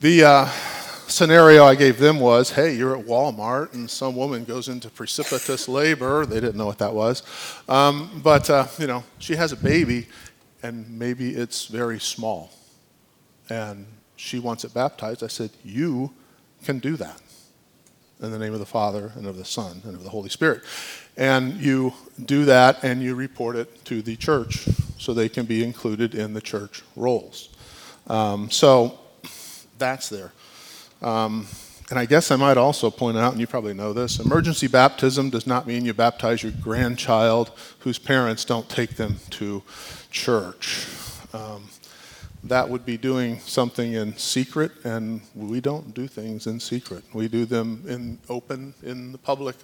the 0.00 0.24
uh, 0.24 0.48
scenario 1.12 1.64
I 1.64 1.74
gave 1.74 1.98
them 1.98 2.18
was 2.18 2.50
hey, 2.50 2.74
you're 2.74 2.96
at 2.98 3.04
Walmart 3.04 3.74
and 3.74 3.88
some 3.88 4.16
woman 4.16 4.44
goes 4.44 4.68
into 4.68 4.90
precipitous 4.90 5.68
labor. 5.68 6.26
They 6.26 6.40
didn't 6.40 6.56
know 6.56 6.66
what 6.66 6.78
that 6.78 6.92
was. 6.92 7.22
Um, 7.68 8.20
but, 8.24 8.48
uh, 8.50 8.66
you 8.78 8.86
know, 8.86 9.04
she 9.18 9.36
has 9.36 9.52
a 9.52 9.56
baby 9.56 10.06
and 10.62 10.98
maybe 10.98 11.30
it's 11.30 11.66
very 11.66 12.00
small. 12.00 12.50
And 13.48 13.86
she 14.16 14.38
wants 14.38 14.64
it 14.64 14.72
baptized. 14.72 15.22
I 15.22 15.26
said, 15.26 15.50
you 15.64 16.12
can 16.64 16.78
do 16.78 16.96
that 16.96 17.20
in 18.20 18.30
the 18.30 18.38
name 18.38 18.54
of 18.54 18.60
the 18.60 18.66
Father 18.66 19.12
and 19.16 19.26
of 19.26 19.36
the 19.36 19.44
Son 19.44 19.82
and 19.84 19.94
of 19.94 20.04
the 20.04 20.10
Holy 20.10 20.28
Spirit. 20.28 20.62
And 21.16 21.54
you 21.54 21.92
do 22.24 22.44
that 22.46 22.82
and 22.84 23.02
you 23.02 23.14
report 23.14 23.56
it 23.56 23.84
to 23.86 24.00
the 24.00 24.16
church 24.16 24.68
so 24.98 25.12
they 25.12 25.28
can 25.28 25.44
be 25.44 25.62
included 25.64 26.14
in 26.14 26.32
the 26.32 26.40
church 26.40 26.82
rolls. 26.96 27.48
Um, 28.06 28.50
so 28.50 28.98
that's 29.78 30.08
there. 30.08 30.32
Um, 31.02 31.46
and 31.90 31.98
I 31.98 32.06
guess 32.06 32.30
I 32.30 32.36
might 32.36 32.56
also 32.56 32.90
point 32.90 33.18
out, 33.18 33.32
and 33.32 33.40
you 33.40 33.46
probably 33.46 33.74
know 33.74 33.92
this 33.92 34.18
emergency 34.18 34.66
baptism 34.66 35.28
does 35.28 35.46
not 35.46 35.66
mean 35.66 35.84
you 35.84 35.92
baptize 35.92 36.42
your 36.42 36.52
grandchild 36.52 37.50
whose 37.80 37.98
parents 37.98 38.44
don't 38.44 38.68
take 38.68 38.96
them 38.96 39.16
to 39.30 39.62
church. 40.10 40.86
Um, 41.34 41.68
that 42.44 42.68
would 42.68 42.86
be 42.86 42.96
doing 42.96 43.40
something 43.40 43.92
in 43.92 44.16
secret, 44.16 44.72
and 44.84 45.20
we 45.34 45.60
don't 45.60 45.92
do 45.92 46.08
things 46.08 46.46
in 46.46 46.60
secret. 46.60 47.04
We 47.12 47.28
do 47.28 47.44
them 47.44 47.84
in 47.86 48.18
open, 48.28 48.74
in 48.82 49.12
the 49.12 49.18
public 49.18 49.56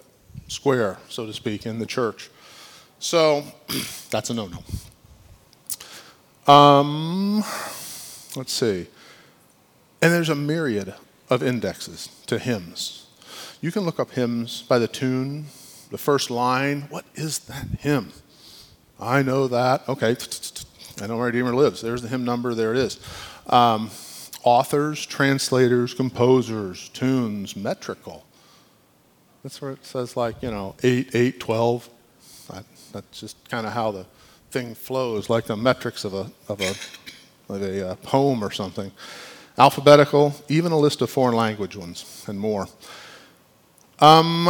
square, 0.49 0.97
so 1.09 1.25
to 1.25 1.33
speak, 1.33 1.65
in 1.65 1.79
the 1.79 1.85
church. 1.85 2.29
So 2.99 3.43
that's 4.11 4.29
a 4.29 4.33
no 4.33 4.49
no. 6.47 6.53
Um, 6.53 7.43
let's 8.35 8.53
see. 8.53 8.87
And 10.01 10.13
there's 10.13 10.29
a 10.29 10.35
myriad 10.35 10.93
of 11.29 11.43
indexes 11.43 12.09
to 12.27 12.39
hymns. 12.39 13.07
You 13.61 13.71
can 13.71 13.83
look 13.83 13.99
up 13.99 14.11
hymns 14.11 14.63
by 14.63 14.79
the 14.79 14.87
tune, 14.87 15.45
the 15.91 15.97
first 15.97 16.31
line. 16.31 16.83
What 16.89 17.05
is 17.15 17.39
that 17.39 17.67
hymn? 17.79 18.11
I 18.99 19.21
know 19.21 19.47
that. 19.47 19.87
Okay, 19.87 20.15
I 21.01 21.07
know 21.07 21.17
where 21.17 21.27
Redeemer 21.27 21.53
lives. 21.53 21.81
There's 21.81 22.01
the 22.01 22.07
hymn 22.07 22.25
number, 22.25 22.53
there 22.53 22.71
it 22.71 22.77
is. 22.77 22.99
Um, 23.47 23.89
authors, 24.43 25.05
translators, 25.05 25.93
composers, 25.93 26.89
tunes, 26.89 27.55
metrical. 27.55 28.25
That's 29.43 29.61
where 29.61 29.71
it 29.71 29.85
says, 29.85 30.17
like, 30.17 30.41
you 30.41 30.51
know, 30.51 30.75
8, 30.83 31.11
8, 31.13 31.39
12. 31.39 31.89
That, 32.51 32.65
that's 32.91 33.19
just 33.19 33.49
kind 33.49 33.65
of 33.65 33.73
how 33.73 33.91
the 33.91 34.05
thing 34.51 34.75
flows, 34.75 35.29
like 35.29 35.45
the 35.45 35.55
metrics 35.55 36.03
of 36.03 36.13
a, 36.13 36.31
of 36.49 36.59
a, 36.61 36.73
of 37.53 37.61
a 37.61 37.91
uh, 37.91 37.95
poem 37.95 38.43
or 38.43 38.51
something 38.51 38.91
alphabetical, 39.59 40.33
even 40.47 40.71
a 40.71 40.77
list 40.79 41.01
of 41.01 41.09
foreign 41.09 41.35
language 41.35 41.75
ones, 41.75 42.23
and 42.27 42.39
more. 42.39 42.67
Um, 43.99 44.45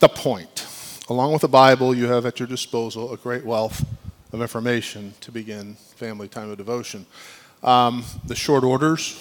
the 0.00 0.08
point. 0.08 0.66
Along 1.08 1.32
with 1.32 1.42
the 1.42 1.48
Bible, 1.48 1.94
you 1.94 2.06
have 2.08 2.26
at 2.26 2.40
your 2.40 2.48
disposal 2.48 3.12
a 3.12 3.16
great 3.16 3.44
wealth 3.44 3.86
of 4.32 4.42
information 4.42 5.14
to 5.20 5.32
begin 5.32 5.74
family 5.94 6.28
time 6.28 6.50
of 6.50 6.58
devotion. 6.58 7.06
Um, 7.62 8.04
the 8.24 8.34
short 8.34 8.64
orders 8.64 9.12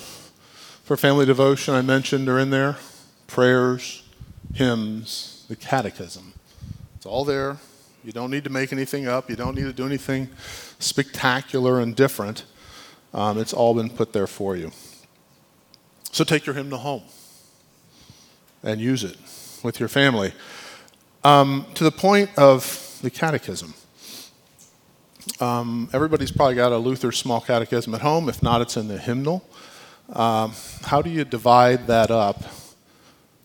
for 0.84 0.98
family 0.98 1.25
devotion 1.25 1.74
I 1.74 1.82
mentioned 1.82 2.27
are 2.27 2.39
in 2.39 2.50
there 2.50 2.77
prayers, 3.27 4.03
hymns, 4.53 5.46
the 5.50 5.56
catechism. 5.56 6.34
It's 6.96 7.06
all 7.06 7.25
there. 7.25 7.58
You 8.03 8.13
don't 8.13 8.32
need 8.32 8.46
to 8.46 8.50
make 8.50 8.72
anything 8.72 9.08
up, 9.08 9.29
you 9.29 9.36
don't 9.36 9.56
need 9.56 9.65
to 9.65 9.74
do 9.74 9.86
anything 9.86 10.29
spectacular 10.79 11.79
and 11.82 11.96
different. 11.96 12.46
Um, 13.13 13.38
it's 13.38 13.53
all 13.53 13.74
been 13.74 13.89
put 13.89 14.13
there 14.13 14.27
for 14.27 14.56
you. 14.56 14.72
So 16.17 16.24
take 16.24 16.47
your 16.47 16.55
hymnal 16.55 16.79
home 16.79 17.03
and 18.63 18.81
use 18.81 19.03
it 19.03 19.17
with 19.62 19.79
your 19.79 19.88
family. 19.88 20.33
Um, 21.24 21.67
to 21.75 21.83
the 21.83 21.91
point 21.91 22.31
of 22.39 22.97
the 23.03 23.12
catechism. 23.12 23.75
Um, 25.39 25.91
everybody's 25.93 26.31
probably 26.31 26.55
got 26.55 26.71
a 26.71 26.77
Luther 26.79 27.12
small 27.12 27.39
catechism 27.39 27.93
at 27.93 28.01
home. 28.01 28.29
If 28.29 28.41
not, 28.41 28.62
it's 28.62 28.75
in 28.77 28.88
the 28.88 28.97
hymnal. 28.97 29.47
Um, 30.12 30.53
how 30.86 31.03
do 31.03 31.12
you 31.12 31.24
divide 31.24 31.86
that 31.86 32.09
up 32.09 32.41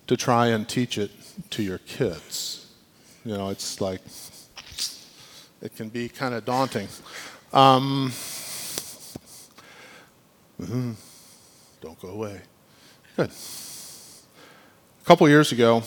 to 0.07 0.17
try 0.17 0.47
and 0.47 0.67
teach 0.67 0.97
it 0.97 1.11
to 1.51 1.63
your 1.63 1.77
kids? 1.77 2.73
You 3.23 3.37
know, 3.37 3.51
it's 3.51 3.83
like, 3.83 4.01
it 5.61 5.77
can 5.77 5.91
be 5.91 6.09
kind 6.09 6.33
of 6.33 6.47
daunting. 6.47 6.89
Um, 7.53 8.11
mm-hmm. 10.59 10.93
Don't 11.83 12.01
go 12.01 12.09
away. 12.09 12.41
Good. 13.15 13.29
A 13.29 15.05
couple 15.05 15.29
years 15.29 15.53
ago, 15.53 15.83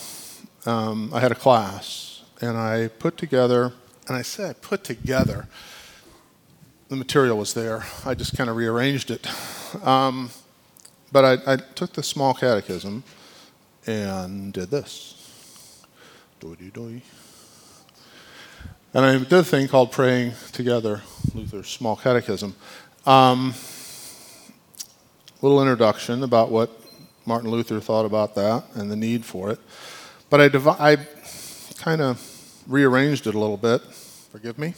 um, 0.67 1.12
I 1.12 1.20
had 1.20 1.32
a 1.32 1.36
class, 1.36 2.22
and 2.39 2.55
I 2.55 2.88
put 2.88 3.17
together, 3.17 3.74
and 4.08 4.15
I 4.15 4.22
say 4.22 4.50
I 4.50 4.53
put 4.53 4.84
together, 4.84 5.48
the 6.89 6.96
material 6.96 7.36
was 7.36 7.55
there. 7.55 7.84
I 8.05 8.13
just 8.13 8.38
kind 8.38 8.48
of 8.48 8.55
rearranged 8.55 9.10
it. 9.10 9.27
Um, 9.84 10.29
but 11.12 11.25
I, 11.25 11.53
I, 11.53 11.55
took 11.55 11.94
the 11.94 12.03
small 12.03 12.36
catechism 12.36 13.03
and 13.88 14.53
did 14.53 14.70
this. 14.70 15.82
And 18.94 19.03
I 19.03 19.17
did 19.17 19.34
a 19.34 19.44
thing 19.44 19.67
called 19.67 19.91
praying 19.91 20.34
together, 20.51 21.01
Luther's 21.34 21.70
small 21.70 21.96
catechism. 21.96 22.55
Um, 23.08 23.55
little 25.41 25.60
introduction 25.60 26.22
about 26.22 26.51
what 26.51 26.84
Martin 27.25 27.50
Luther 27.50 27.79
thought 27.79 28.05
about 28.05 28.36
that 28.36 28.63
and 28.75 28.91
the 28.91 28.96
need 28.96 29.25
for 29.25 29.51
it. 29.51 29.60
But 30.29 30.41
I, 30.41 30.48
divi- 30.48 30.70
I 30.70 30.98
kind 31.77 32.01
of 32.01 32.20
rearranged 32.67 33.27
it 33.27 33.36
a 33.36 33.39
little 33.39 33.58
bit. 33.58 33.82
Forgive 34.32 34.58
me. 34.58 34.74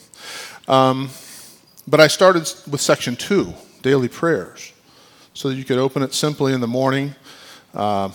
Um, 0.67 1.09
but 1.87 1.99
I 1.99 2.07
started 2.07 2.51
with 2.69 2.81
section 2.81 3.15
two, 3.15 3.53
daily 3.81 4.07
prayers, 4.07 4.73
so 5.33 5.49
that 5.49 5.55
you 5.55 5.63
could 5.63 5.77
open 5.77 6.01
it 6.03 6.13
simply 6.13 6.53
in 6.53 6.61
the 6.61 6.67
morning 6.67 7.15
uh, 7.73 8.09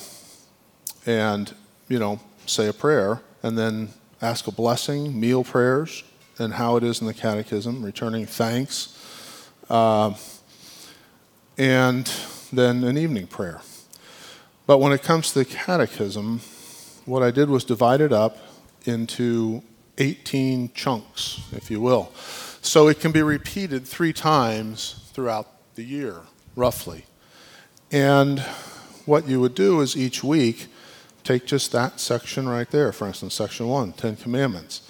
and, 1.06 1.54
you 1.88 1.98
know, 1.98 2.20
say 2.46 2.68
a 2.68 2.72
prayer 2.72 3.20
and 3.42 3.56
then 3.56 3.88
ask 4.20 4.46
a 4.46 4.52
blessing, 4.52 5.18
meal 5.18 5.42
prayers, 5.42 6.04
and 6.38 6.54
how 6.54 6.76
it 6.76 6.84
is 6.84 7.00
in 7.00 7.06
the 7.06 7.14
catechism, 7.14 7.84
returning 7.84 8.26
thanks, 8.26 8.98
uh, 9.70 10.14
and 11.58 12.12
then 12.52 12.84
an 12.84 12.98
evening 12.98 13.26
prayer. 13.26 13.60
But 14.66 14.78
when 14.78 14.92
it 14.92 15.02
comes 15.02 15.32
to 15.32 15.40
the 15.40 15.44
catechism, 15.44 16.40
what 17.04 17.22
I 17.22 17.30
did 17.30 17.48
was 17.48 17.64
divide 17.64 18.00
it 18.00 18.12
up 18.12 18.38
into 18.84 19.62
18 19.98 20.72
chunks, 20.72 21.40
if 21.52 21.70
you 21.70 21.80
will. 21.80 22.12
So 22.62 22.88
it 22.88 23.00
can 23.00 23.12
be 23.12 23.22
repeated 23.22 23.86
three 23.86 24.12
times 24.12 25.10
throughout 25.12 25.48
the 25.74 25.82
year, 25.82 26.20
roughly. 26.54 27.06
And 27.90 28.40
what 29.04 29.28
you 29.28 29.40
would 29.40 29.54
do 29.54 29.80
is 29.80 29.96
each 29.96 30.22
week 30.22 30.68
take 31.24 31.46
just 31.46 31.72
that 31.72 32.00
section 32.00 32.48
right 32.48 32.70
there, 32.70 32.92
for 32.92 33.06
instance, 33.06 33.34
section 33.34 33.68
one, 33.68 33.92
Ten 33.92 34.16
Commandments. 34.16 34.82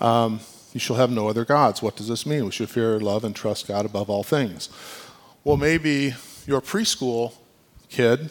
Um, 0.00 0.40
you 0.72 0.80
shall 0.80 0.96
have 0.96 1.10
no 1.10 1.28
other 1.28 1.44
gods. 1.44 1.82
What 1.82 1.96
does 1.96 2.08
this 2.08 2.24
mean? 2.24 2.44
We 2.44 2.52
should 2.52 2.70
fear, 2.70 2.98
love, 3.00 3.24
and 3.24 3.34
trust 3.34 3.68
God 3.68 3.84
above 3.84 4.08
all 4.08 4.22
things. 4.22 4.68
Well, 5.44 5.56
maybe 5.56 6.14
your 6.46 6.60
preschool 6.60 7.34
kid 7.88 8.30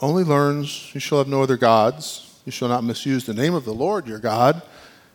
only 0.00 0.24
learns 0.24 0.90
you 0.94 1.00
shall 1.00 1.18
have 1.18 1.28
no 1.28 1.42
other 1.42 1.56
gods, 1.56 2.40
you 2.44 2.52
shall 2.52 2.68
not 2.68 2.84
misuse 2.84 3.24
the 3.24 3.34
name 3.34 3.54
of 3.54 3.64
the 3.64 3.72
Lord 3.72 4.06
your 4.06 4.18
God, 4.18 4.62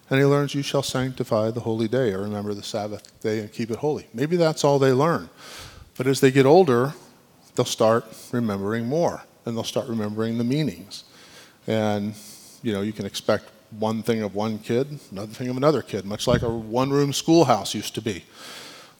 and 0.09 0.19
he 0.19 0.25
learns 0.25 0.55
you 0.55 0.63
shall 0.63 0.83
sanctify 0.83 1.51
the 1.51 1.59
holy 1.59 1.88
day 1.88 2.12
or 2.13 2.21
remember 2.21 2.53
the 2.53 2.63
Sabbath 2.63 3.19
day 3.21 3.39
and 3.39 3.51
keep 3.51 3.69
it 3.69 3.77
holy. 3.77 4.07
Maybe 4.13 4.38
that's 4.38 4.63
all 4.63 4.79
they 4.79 4.91
learn. 4.91 5.29
But 5.98 6.07
as 6.07 6.19
they 6.19 6.31
get 6.31 6.45
older, 6.45 6.93
they'll 7.55 7.65
start 7.65 8.05
remembering 8.31 8.88
more 8.88 9.24
and 9.45 9.55
they'll 9.55 9.63
start 9.63 9.88
remembering 9.88 10.38
the 10.38 10.43
meanings. 10.43 11.03
And 11.67 12.15
you 12.63 12.74
know, 12.74 12.81
you 12.81 12.93
can 12.93 13.05
expect 13.05 13.45
one 13.77 14.01
thing 14.01 14.21
of 14.24 14.33
one 14.33 14.57
kid, 14.59 15.00
another 15.12 15.31
thing 15.31 15.50
of 15.50 15.57
another 15.57 15.81
kid, 15.81 16.05
much 16.05 16.27
like 16.27 16.41
a 16.41 16.50
one-room 16.50 17.13
schoolhouse 17.13 17.75
used 17.75 17.93
to 17.95 18.01
be. 18.01 18.24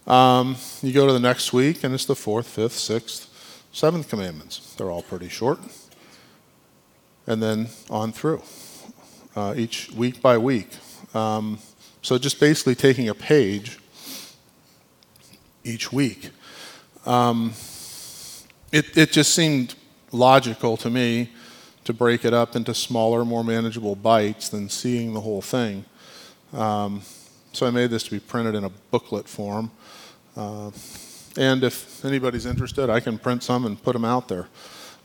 Um, 0.06 0.56
you 0.82 0.94
go 0.94 1.08
to 1.08 1.14
the 1.14 1.20
next 1.20 1.54
week, 1.54 1.84
and 1.84 1.94
it's 1.94 2.06
the 2.06 2.16
fourth, 2.16 2.48
fifth, 2.48 2.74
sixth, 2.74 3.29
seventh 3.72 4.10
commandments. 4.10 4.76
They're 4.76 4.92
all 4.92 5.04
pretty 5.04 5.30
short. 5.30 5.60
And 7.28 7.42
then 7.42 7.68
on 7.90 8.12
through, 8.12 8.42
uh, 9.36 9.54
each 9.56 9.92
week 9.92 10.22
by 10.22 10.38
week. 10.38 10.70
Um, 11.14 11.60
so 12.02 12.18
just 12.18 12.40
basically 12.40 12.76
taking 12.76 13.10
a 13.10 13.14
page 13.14 13.78
each 15.64 15.92
week. 15.92 16.32
Um, 17.06 17.54
it, 18.72 18.98
it 18.98 19.12
just 19.12 19.34
seemed 19.34 19.76
logical 20.12 20.78
to 20.78 20.90
me 20.90 21.30
to 21.84 21.94
break 21.94 22.26
it 22.26 22.34
up 22.34 22.56
into 22.56 22.74
smaller, 22.74 23.26
more 23.26 23.44
manageable 23.44 23.96
bites 23.96 24.50
than 24.50 24.70
seeing 24.70 25.14
the 25.14 25.22
whole 25.22 25.42
thing. 25.42 25.86
Um, 26.54 27.02
so 27.52 27.66
I 27.66 27.72
made 27.72 27.90
this 27.90 28.04
to 28.04 28.12
be 28.12 28.20
printed 28.20 28.56
in 28.56 28.64
a 28.64 28.70
booklet 28.70 29.28
form. 29.28 29.72
Uh, 30.36 30.72
and 31.38 31.64
if 31.64 32.04
anybody's 32.04 32.46
interested, 32.46 32.90
I 32.90 33.00
can 33.00 33.18
print 33.18 33.44
some 33.44 33.66
and 33.66 33.82
put 33.82 33.94
them 33.94 34.06
out 34.06 34.28
there. 34.28 34.48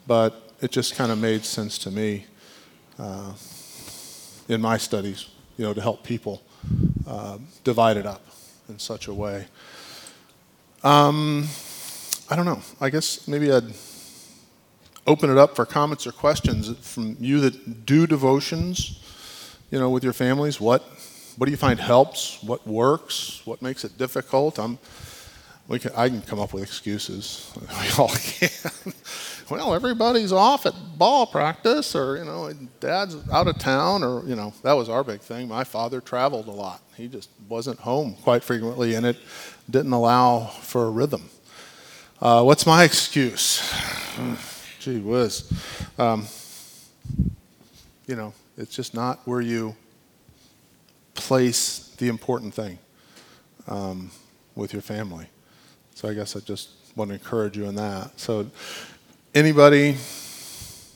But 0.06 0.52
it 0.60 0.70
just 0.70 0.94
kind 0.94 1.12
of 1.12 1.18
made 1.18 1.44
sense 1.44 1.78
to 1.78 1.90
me 1.90 2.26
uh, 2.98 3.32
in 4.48 4.60
my 4.60 4.76
studies, 4.78 5.28
you 5.56 5.64
know, 5.64 5.74
to 5.74 5.80
help 5.80 6.04
people 6.04 6.42
uh, 7.06 7.38
divide 7.64 7.96
it 7.96 8.06
up 8.06 8.24
in 8.68 8.78
such 8.78 9.08
a 9.08 9.14
way. 9.14 9.46
Um, 10.82 11.48
I 12.30 12.36
don't 12.36 12.46
know. 12.46 12.60
I 12.80 12.90
guess 12.90 13.28
maybe 13.28 13.52
I'd 13.52 13.74
open 15.06 15.30
it 15.30 15.36
up 15.36 15.54
for 15.56 15.66
comments 15.66 16.06
or 16.06 16.12
questions 16.12 16.74
from 16.78 17.16
you 17.20 17.40
that 17.40 17.84
do 17.84 18.06
devotions, 18.06 19.00
you 19.70 19.78
know, 19.78 19.90
with 19.90 20.04
your 20.04 20.12
families. 20.12 20.60
What 20.60 20.82
what 21.36 21.46
do 21.46 21.50
you 21.50 21.56
find 21.56 21.80
helps? 21.80 22.42
What 22.42 22.64
works? 22.66 23.42
What 23.44 23.60
makes 23.60 23.84
it 23.84 23.98
difficult? 23.98 24.58
I'm 24.58 24.78
we 25.66 25.78
can, 25.78 25.92
I 25.96 26.08
can 26.08 26.20
come 26.22 26.38
up 26.38 26.52
with 26.52 26.62
excuses. 26.62 27.52
We 27.80 27.90
all 27.98 28.08
can. 28.08 28.50
well, 29.50 29.74
everybody's 29.74 30.32
off 30.32 30.66
at 30.66 30.74
ball 30.96 31.26
practice, 31.26 31.94
or 31.94 32.16
you 32.16 32.24
know, 32.24 32.52
dad's 32.80 33.16
out 33.30 33.48
of 33.48 33.58
town, 33.58 34.02
or 34.02 34.24
you 34.26 34.36
know, 34.36 34.52
that 34.62 34.74
was 34.74 34.88
our 34.88 35.02
big 35.02 35.20
thing. 35.20 35.48
My 35.48 35.64
father 35.64 36.00
traveled 36.00 36.48
a 36.48 36.52
lot. 36.52 36.82
He 36.96 37.08
just 37.08 37.30
wasn't 37.48 37.78
home 37.80 38.16
quite 38.22 38.44
frequently, 38.44 38.94
and 38.94 39.06
it 39.06 39.16
didn't 39.70 39.92
allow 39.92 40.46
for 40.46 40.86
a 40.86 40.90
rhythm. 40.90 41.30
Uh, 42.20 42.42
what's 42.42 42.66
my 42.66 42.84
excuse? 42.84 43.72
Gee 44.80 44.98
whiz. 44.98 45.50
Um, 45.98 46.26
you 48.06 48.16
know, 48.16 48.34
it's 48.56 48.74
just 48.74 48.94
not 48.94 49.20
where 49.24 49.40
you 49.40 49.74
place 51.14 51.94
the 51.98 52.08
important 52.08 52.52
thing 52.52 52.78
um, 53.66 54.10
with 54.54 54.72
your 54.72 54.82
family. 54.82 55.28
So 55.94 56.08
I 56.08 56.14
guess 56.14 56.36
I 56.36 56.40
just 56.40 56.70
want 56.96 57.10
to 57.10 57.14
encourage 57.14 57.56
you 57.56 57.64
in 57.64 57.74
that. 57.76 58.18
So, 58.20 58.50
anybody 59.34 59.96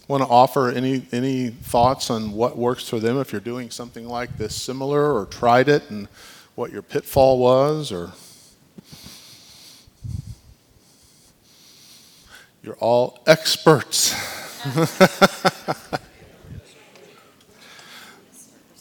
want 0.07 0.23
to 0.23 0.29
offer 0.29 0.71
any 0.71 1.07
any 1.13 1.49
thoughts 1.49 2.11
on 2.11 2.33
what 2.33 2.57
works 2.57 2.89
for 2.89 2.99
them 2.99 3.19
if 3.19 3.33
you're 3.33 3.41
doing 3.41 3.71
something 3.71 4.09
like 4.09 4.39
this 4.39 4.55
similar 4.55 5.13
or 5.13 5.27
tried 5.27 5.69
it 5.69 5.89
and 5.91 6.09
what 6.55 6.73
your 6.73 6.83
pitfall 6.83 7.39
was 7.39 7.93
or 7.93 8.13
You're 12.69 12.77
all 12.81 13.23
experts. 13.27 14.13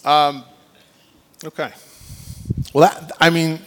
um, 0.03 0.43
okay. 1.45 1.71
Well, 2.73 2.89
that, 2.89 3.11
I 3.21 3.29
mean, 3.29 3.59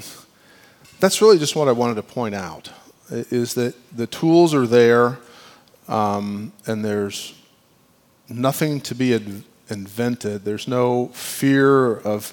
that's 1.01 1.23
really 1.23 1.39
just 1.39 1.57
what 1.57 1.69
I 1.69 1.73
wanted 1.73 1.95
to 1.97 2.03
point 2.03 2.35
out 2.35 2.71
is 3.11 3.55
that 3.55 3.75
the 3.97 4.07
tools 4.07 4.55
are 4.55 4.67
there 4.67 5.19
um, 5.89 6.53
and 6.67 6.85
there's 6.85 7.35
nothing 8.29 8.81
to 8.83 8.95
be 8.95 9.15
ad- 9.15 9.43
invented. 9.69 10.45
There's 10.45 10.69
no 10.69 11.09
fear 11.09 11.97
of, 11.97 12.33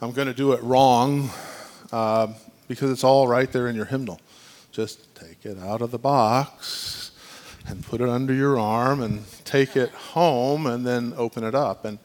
I'm 0.00 0.12
going 0.12 0.28
to 0.28 0.34
do 0.34 0.52
it 0.52 0.62
wrong 0.62 1.30
uh, 1.92 2.28
because 2.68 2.90
it's 2.90 3.04
all 3.04 3.28
right 3.28 3.50
there 3.50 3.68
in 3.68 3.76
your 3.76 3.84
hymnal. 3.84 4.20
Just 4.72 5.14
take 5.14 5.44
it 5.44 5.58
out 5.58 5.82
of 5.82 5.90
the 5.90 5.98
box 5.98 7.10
and 7.66 7.84
put 7.84 8.00
it 8.00 8.08
under 8.08 8.32
your 8.32 8.58
arm 8.58 9.02
and 9.02 9.24
take 9.44 9.76
it 9.76 9.90
home 9.90 10.66
and 10.66 10.86
then 10.86 11.12
open 11.16 11.44
it 11.44 11.54
up. 11.54 11.84
And, 11.84 11.98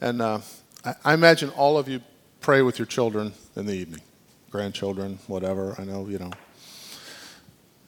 and 0.00 0.20
uh, 0.20 0.40
I, 0.84 0.94
I 1.04 1.14
imagine 1.14 1.50
all 1.50 1.78
of 1.78 1.88
you 1.88 2.00
pray 2.40 2.62
with 2.62 2.78
your 2.78 2.86
children 2.86 3.32
in 3.56 3.66
the 3.66 3.74
evening, 3.74 4.00
grandchildren, 4.50 5.18
whatever. 5.26 5.74
I 5.78 5.84
know, 5.84 6.08
you 6.08 6.18
know, 6.18 6.30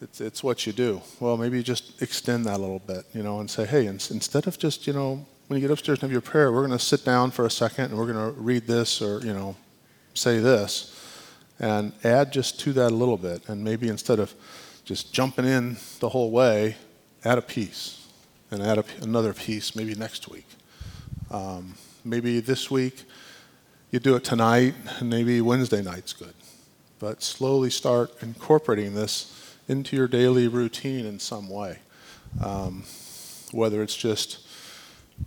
it's, 0.01 0.21
it's 0.21 0.43
what 0.43 0.67
you 0.67 0.73
do. 0.73 1.01
Well, 1.21 1.37
maybe 1.37 1.57
you 1.57 1.63
just 1.63 2.03
extend 2.03 2.47
that 2.47 2.57
a 2.57 2.59
little 2.59 2.81
bit, 2.81 3.05
you 3.15 3.23
know, 3.23 3.41
and 3.41 3.51
say, 3.51 3.67
hey, 3.67 3.87
instead 3.87 4.47
of 4.47 4.59
just, 4.59 4.87
you 4.87 4.93
know, 4.93 5.25
when 5.47 5.61
you 5.61 5.67
get 5.67 5.73
upstairs 5.73 5.99
and 5.99 6.03
have 6.03 6.13
your 6.13 6.21
prayer, 6.21 6.53
we're 6.53 6.67
going 6.67 6.79
to 6.79 6.85
sit 6.85 7.05
down 7.05 7.31
for 7.31 7.45
a 7.47 7.51
second 7.51 7.87
and 7.87 7.99
we're 7.99 8.13
going 8.13 8.35
to 8.35 8.41
read 8.41 8.67
this 8.67 9.03
or, 9.03 9.21
you 9.21 9.33
know, 9.33 9.57
say 10.15 10.39
this. 10.39 10.89
And 11.59 11.93
add 12.03 12.33
just 12.33 12.59
to 12.61 12.73
that 12.73 12.91
a 12.91 12.95
little 12.95 13.17
bit. 13.17 13.49
And 13.49 13.63
maybe 13.63 13.89
instead 13.89 14.19
of 14.19 14.35
just 14.85 15.13
jumping 15.13 15.45
in 15.45 15.77
the 16.01 16.09
whole 16.09 16.31
way, 16.31 16.77
add 17.25 17.39
a 17.39 17.43
piece 17.43 18.09
and 18.51 18.63
add 18.63 18.79
a, 18.79 18.85
another 19.01 19.33
piece 19.33 19.77
maybe 19.77 19.95
next 19.95 20.29
week. 20.29 20.47
Um, 21.31 21.75
maybe 22.05 22.41
this 22.41 22.71
week 22.71 23.05
you 23.93 24.01
do 24.01 24.17
it 24.17 24.25
tonight, 24.25 24.75
and 24.99 25.11
maybe 25.11 25.41
Wednesday 25.43 25.83
night's 25.83 26.15
good. 26.15 26.35
But 27.03 27.21
slowly 27.21 27.69
start 27.69 28.13
incorporating 28.23 28.95
this 28.95 29.57
into 29.67 29.97
your 29.97 30.07
daily 30.07 30.47
routine 30.47 31.05
in 31.05 31.19
some 31.19 31.51
way. 31.51 31.81
Um, 32.41 32.85
whether 33.51 33.83
it's 33.83 33.97
just 33.97 34.47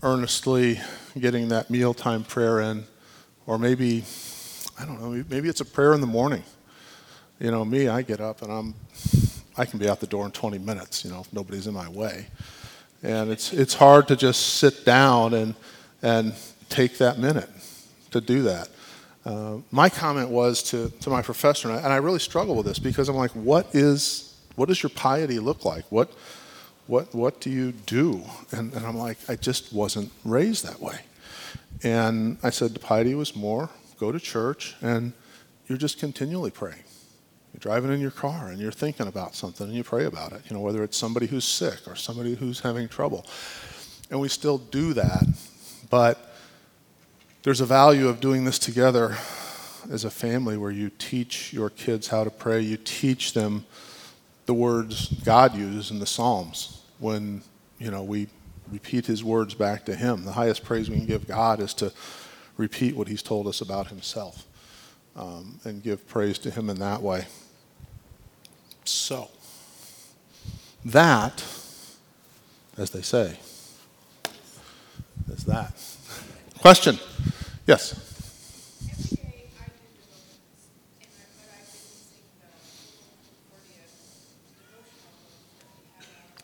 earnestly 0.01 0.79
getting 1.19 1.49
that 1.49 1.69
mealtime 1.69 2.23
prayer 2.23 2.61
in, 2.61 2.85
or 3.45 3.59
maybe, 3.59 4.05
I 4.79 4.85
don't 4.85 5.01
know, 5.01 5.21
maybe 5.27 5.49
it's 5.49 5.59
a 5.59 5.65
prayer 5.65 5.93
in 5.93 5.99
the 5.99 6.07
morning. 6.07 6.43
You 7.41 7.51
know, 7.51 7.65
me, 7.65 7.89
I 7.89 8.03
get 8.03 8.21
up 8.21 8.41
and 8.41 8.53
I'm 8.53 8.73
I 9.57 9.65
can 9.65 9.77
be 9.77 9.89
out 9.89 9.99
the 9.99 10.07
door 10.07 10.25
in 10.25 10.31
20 10.31 10.57
minutes, 10.59 11.03
you 11.03 11.11
know, 11.11 11.19
if 11.19 11.33
nobody's 11.33 11.67
in 11.67 11.73
my 11.73 11.89
way. 11.89 12.27
And 13.03 13.29
it's, 13.29 13.51
it's 13.51 13.73
hard 13.73 14.07
to 14.07 14.15
just 14.15 14.55
sit 14.55 14.85
down 14.85 15.33
and, 15.33 15.55
and 16.01 16.35
take 16.69 16.99
that 16.99 17.19
minute 17.19 17.49
to 18.11 18.21
do 18.21 18.43
that. 18.43 18.69
Uh, 19.25 19.57
my 19.71 19.89
comment 19.89 20.29
was 20.29 20.61
to, 20.61 20.89
to 21.01 21.09
my 21.09 21.21
professor, 21.21 21.69
and 21.69 21.79
I, 21.79 21.81
and 21.83 21.91
I, 21.91 21.97
really 21.97 22.19
struggle 22.19 22.55
with 22.55 22.67
this 22.67 22.77
because 22.77 23.09
I'm 23.09 23.15
like, 23.15 23.31
what 23.31 23.73
is 23.73 24.35
what 24.55 24.69
does 24.69 24.83
your 24.83 24.91
piety 24.91 25.39
look 25.39 25.65
like? 25.65 25.83
What 25.89 26.11
what 26.85 27.15
what 27.15 27.41
do 27.41 27.49
you 27.49 27.71
do? 27.71 28.21
And, 28.51 28.71
and 28.73 28.85
I'm 28.85 28.97
like, 28.97 29.17
I 29.27 29.35
just 29.35 29.73
wasn't 29.73 30.11
raised 30.23 30.63
that 30.63 30.79
way. 30.79 30.99
And 31.83 32.37
I 32.43 32.51
said, 32.51 32.75
the 32.75 32.79
piety 32.79 33.15
was 33.15 33.35
more 33.35 33.69
go 33.97 34.11
to 34.11 34.19
church 34.19 34.75
and 34.81 35.13
you're 35.67 35.77
just 35.77 35.99
continually 35.99 36.51
praying. 36.51 36.83
You're 37.53 37.59
driving 37.59 37.91
in 37.93 38.01
your 38.01 38.11
car 38.11 38.49
and 38.49 38.59
you're 38.59 38.71
thinking 38.71 39.07
about 39.07 39.35
something 39.35 39.67
and 39.67 39.75
you 39.75 39.83
pray 39.83 40.05
about 40.05 40.33
it, 40.33 40.41
you 40.49 40.55
know, 40.55 40.61
whether 40.61 40.83
it's 40.83 40.97
somebody 40.97 41.27
who's 41.27 41.45
sick 41.45 41.87
or 41.87 41.95
somebody 41.95 42.35
who's 42.35 42.59
having 42.59 42.87
trouble. 42.89 43.25
And 44.11 44.19
we 44.19 44.27
still 44.27 44.57
do 44.57 44.93
that, 44.93 45.25
but 45.89 46.34
there's 47.45 47.61
a 47.61 47.65
value 47.65 48.07
of 48.07 48.19
doing 48.19 48.43
this 48.43 48.57
together 48.57 49.15
as 49.91 50.03
a 50.03 50.09
family 50.09 50.57
where 50.57 50.71
you 50.71 50.89
teach 50.89 51.53
your 51.53 51.69
kids 51.69 52.07
how 52.07 52.23
to 52.23 52.31
pray. 52.31 52.59
You 52.59 52.75
teach 52.75 53.33
them 53.33 53.67
the 54.47 54.53
words 54.55 55.09
God 55.23 55.53
uses 55.55 55.91
in 55.91 55.99
the 55.99 56.07
Psalms 56.07 56.81
when, 56.97 57.43
you 57.77 57.91
know, 57.91 58.01
we 58.01 58.29
repeat 58.71 59.05
his 59.05 59.23
words 59.23 59.53
back 59.53 59.85
to 59.85 59.95
him. 59.95 60.25
The 60.25 60.31
highest 60.31 60.63
praise 60.63 60.89
we 60.89 60.97
can 60.97 61.05
give 61.05 61.27
God 61.27 61.59
is 61.59 61.75
to 61.75 61.93
repeat 62.57 62.95
what 62.95 63.07
he's 63.07 63.21
told 63.21 63.45
us 63.45 63.61
about 63.61 63.89
himself 63.89 64.43
um, 65.15 65.59
and 65.65 65.83
give 65.83 66.07
praise 66.07 66.39
to 66.39 66.49
him 66.49 66.67
in 66.67 66.79
that 66.79 67.03
way. 67.03 67.27
So, 68.85 69.29
that, 70.83 71.43
as 72.75 72.89
they 72.89 73.03
say, 73.03 73.37
is 75.29 75.43
that. 75.43 75.79
Question? 76.59 76.97
Yes. 77.67 77.99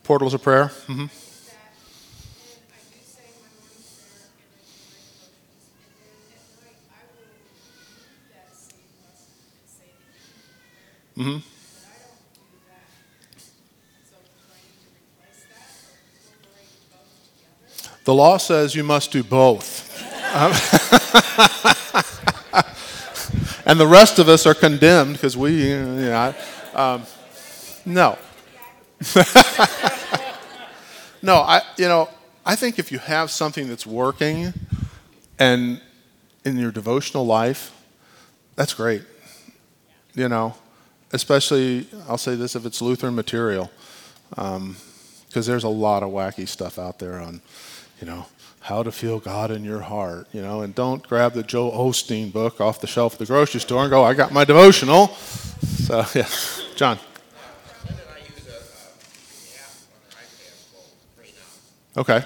Portals 0.04 0.34
of 0.34 0.42
prayer. 0.42 0.66
Mm-hmm. 0.88 1.06
Mm-hmm. 11.18 11.38
The 18.04 18.14
law 18.14 18.38
says 18.38 18.74
you 18.74 18.84
must 18.84 19.12
do 19.12 19.24
both. 19.24 19.91
and 23.66 23.78
the 23.78 23.88
rest 23.88 24.18
of 24.18 24.30
us 24.30 24.46
are 24.46 24.54
condemned 24.54 25.14
because 25.14 25.36
we, 25.36 25.72
you 25.72 25.78
know, 25.78 26.34
um, 26.74 27.04
no. 27.86 28.18
no, 31.22 31.36
I, 31.36 31.62
you 31.78 31.90
know, 31.90 32.08
I 32.46 32.56
think 32.56 32.80
if 32.80 32.94
you 32.94 33.00
have 33.00 33.30
something 33.30 33.68
that's 33.68 33.86
working 33.86 34.54
and 35.38 35.82
in 36.46 36.58
your 36.58 36.72
devotional 36.72 37.26
life, 37.26 37.74
that's 38.56 38.74
great. 38.74 39.02
You 40.14 40.30
know, 40.30 40.56
especially, 41.12 41.88
I'll 42.08 42.18
say 42.18 42.36
this 42.36 42.56
if 42.56 42.66
it's 42.66 42.82
Lutheran 42.82 43.16
material, 43.16 43.70
because 44.30 44.58
um, 44.58 44.78
there's 45.34 45.66
a 45.66 45.70
lot 45.70 46.04
of 46.04 46.12
wacky 46.12 46.48
stuff 46.48 46.80
out 46.80 47.00
there 47.00 47.20
on, 47.20 47.42
you 48.02 48.08
know, 48.08 48.26
how 48.62 48.84
to 48.84 48.92
feel 48.92 49.20
God 49.20 49.52
in 49.52 49.64
your 49.64 49.82
heart, 49.82 50.28
you 50.34 50.42
know, 50.42 50.62
and 50.62 50.74
don't 50.74 51.08
grab 51.08 51.34
the 51.34 51.44
Joel 51.44 51.72
Osteen 51.72 52.34
book 52.34 52.60
off 52.60 52.82
the 52.82 52.88
shelf 52.88 53.14
at 53.14 53.20
the 53.20 53.26
grocery 53.26 53.62
store 53.62 53.84
and 53.84 53.92
go, 53.92 54.04
I 54.04 54.14
got 54.14 54.32
my 54.32 54.44
devotional. 54.44 55.08
So, 55.08 56.04
yeah. 56.16 56.28
John. 56.76 57.00
Okay. 61.96 62.24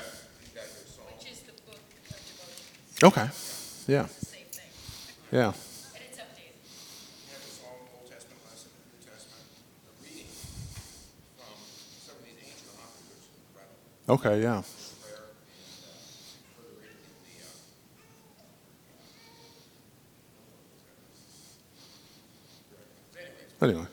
Okay. 3.03 3.29
Yeah. 3.87 4.07
Yeah. 5.31 5.53
Okay, 14.07 14.41
yeah. 14.43 14.61
Anyway, 23.65 23.87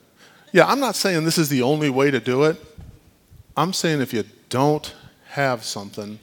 yeah, 0.53 0.67
I'm 0.67 0.81
not 0.81 0.97
saying 0.97 1.25
this 1.25 1.39
is 1.39 1.49
the 1.49 1.63
only 1.63 1.89
way 1.89 2.11
to 2.11 2.21
do 2.21 2.43
it. 2.43 2.63
I'm 3.57 3.73
saying 3.73 4.03
if 4.03 4.13
you 4.13 4.25
don't 4.51 4.93
have 5.31 5.65
something, 5.65 6.19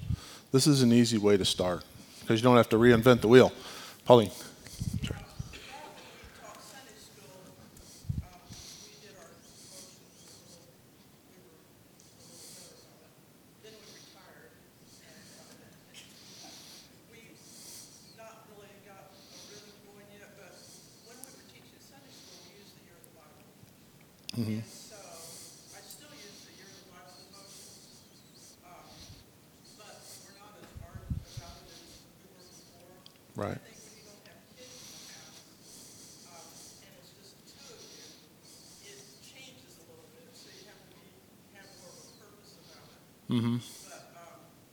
this 0.52 0.68
is 0.68 0.84
an 0.84 0.94
easy 0.94 1.18
way 1.18 1.36
to 1.36 1.46
start 1.46 1.84
because 2.20 2.40
you 2.40 2.44
don't 2.44 2.58
have 2.58 2.70
to 2.70 2.78
reinvent 2.78 3.22
the 3.22 3.28
wheel. 3.28 3.52
Pauline. 4.06 4.30
Mm-hmm. 24.40 24.64
So 24.64 24.96
I 24.96 25.84
still 25.84 26.16
use 26.16 26.48
the 26.48 26.56
Year 26.56 26.72
of 26.72 26.80
the 26.80 26.88
Bible 26.96 27.12
devotions, 27.28 28.56
um, 28.64 28.88
but 29.76 30.00
we're 30.24 30.40
not 30.40 30.56
as 30.64 30.72
ardent 30.80 31.20
about 31.36 31.60
it 31.68 31.76
as 31.76 32.08
we 32.24 32.32
were 32.32 32.48
before. 32.48 33.04
Right. 33.36 33.60
I 33.60 33.68
think 33.68 33.84
when 33.84 34.00
you 34.00 34.08
don't 34.08 34.24
have 34.32 34.40
kids 34.56 34.80
in 34.80 34.96
the 34.96 35.12
house, 35.12 36.24
um, 36.32 36.56
and 36.56 36.92
it's 37.04 37.12
just 37.20 37.36
the 37.36 37.52
two 37.52 37.68
of 37.68 37.84
you, 37.84 38.08
it 38.88 39.12
changes 39.20 39.76
a 39.76 39.92
little 39.92 40.08
bit. 40.16 40.32
So 40.32 40.48
you 40.56 40.72
have 40.72 40.88
to 40.88 40.96
be, 40.96 41.20
have 41.60 41.68
more 41.84 41.92
of 41.92 42.00
a 42.00 42.16
purpose 42.16 42.64
about 42.64 42.96
it. 42.96 43.04
Mm-hmm. 43.28 43.60
Mm-hmm. 43.60 43.60
So 43.60 43.92
I 43.92 44.10
got 44.16 44.30
a 44.30 44.40
copy 44.40 44.56
of 44.60 44.72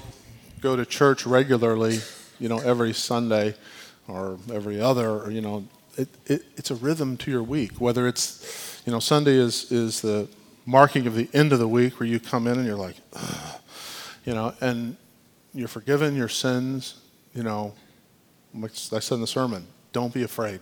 go 0.60 0.76
to 0.76 0.86
church 0.86 1.26
regularly, 1.26 1.98
you 2.38 2.48
know, 2.48 2.58
every 2.58 2.92
Sunday 2.92 3.54
or 4.08 4.38
every 4.52 4.80
other, 4.80 5.10
or, 5.10 5.30
you 5.30 5.40
know, 5.40 5.64
it, 5.96 6.08
it, 6.26 6.44
it's 6.56 6.70
a 6.70 6.74
rhythm 6.74 7.16
to 7.18 7.30
your 7.30 7.42
week, 7.42 7.80
whether 7.80 8.06
it's 8.06 8.65
you 8.86 8.92
know, 8.92 9.00
Sunday 9.00 9.34
is, 9.34 9.70
is 9.72 10.00
the 10.00 10.28
marking 10.64 11.06
of 11.06 11.14
the 11.14 11.28
end 11.34 11.52
of 11.52 11.58
the 11.58 11.68
week 11.68 11.98
where 11.98 12.08
you 12.08 12.20
come 12.20 12.46
in 12.46 12.56
and 12.56 12.66
you're 12.66 12.76
like, 12.76 12.96
Ugh. 13.12 13.60
you 14.24 14.32
know, 14.32 14.54
and 14.60 14.96
you're 15.52 15.68
forgiven 15.68 16.14
your 16.14 16.28
sins, 16.28 17.00
you 17.34 17.42
know, 17.42 17.74
like 18.54 18.70
I 18.92 19.00
said 19.00 19.16
in 19.16 19.20
the 19.20 19.26
sermon, 19.26 19.66
don't 19.92 20.14
be 20.14 20.22
afraid. 20.22 20.60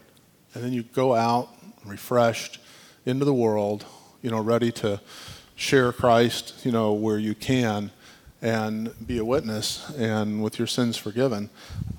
And 0.55 0.65
then 0.65 0.73
you 0.73 0.83
go 0.83 1.15
out 1.15 1.51
refreshed 1.85 2.61
into 3.05 3.27
the 3.27 3.35
world, 3.35 3.85
you 4.23 4.31
know, 4.31 4.41
ready 4.41 4.73
to 4.73 5.01
share 5.55 5.93
Christ, 5.93 6.65
you 6.65 6.73
know, 6.73 6.95
where 6.95 7.19
you 7.19 7.35
can 7.35 7.91
and 8.41 9.07
be 9.07 9.19
a 9.19 9.25
witness 9.25 9.91
and 9.97 10.43
with 10.43 10.59
your 10.59 10.67
sins 10.67 10.97
forgiven. 10.97 11.51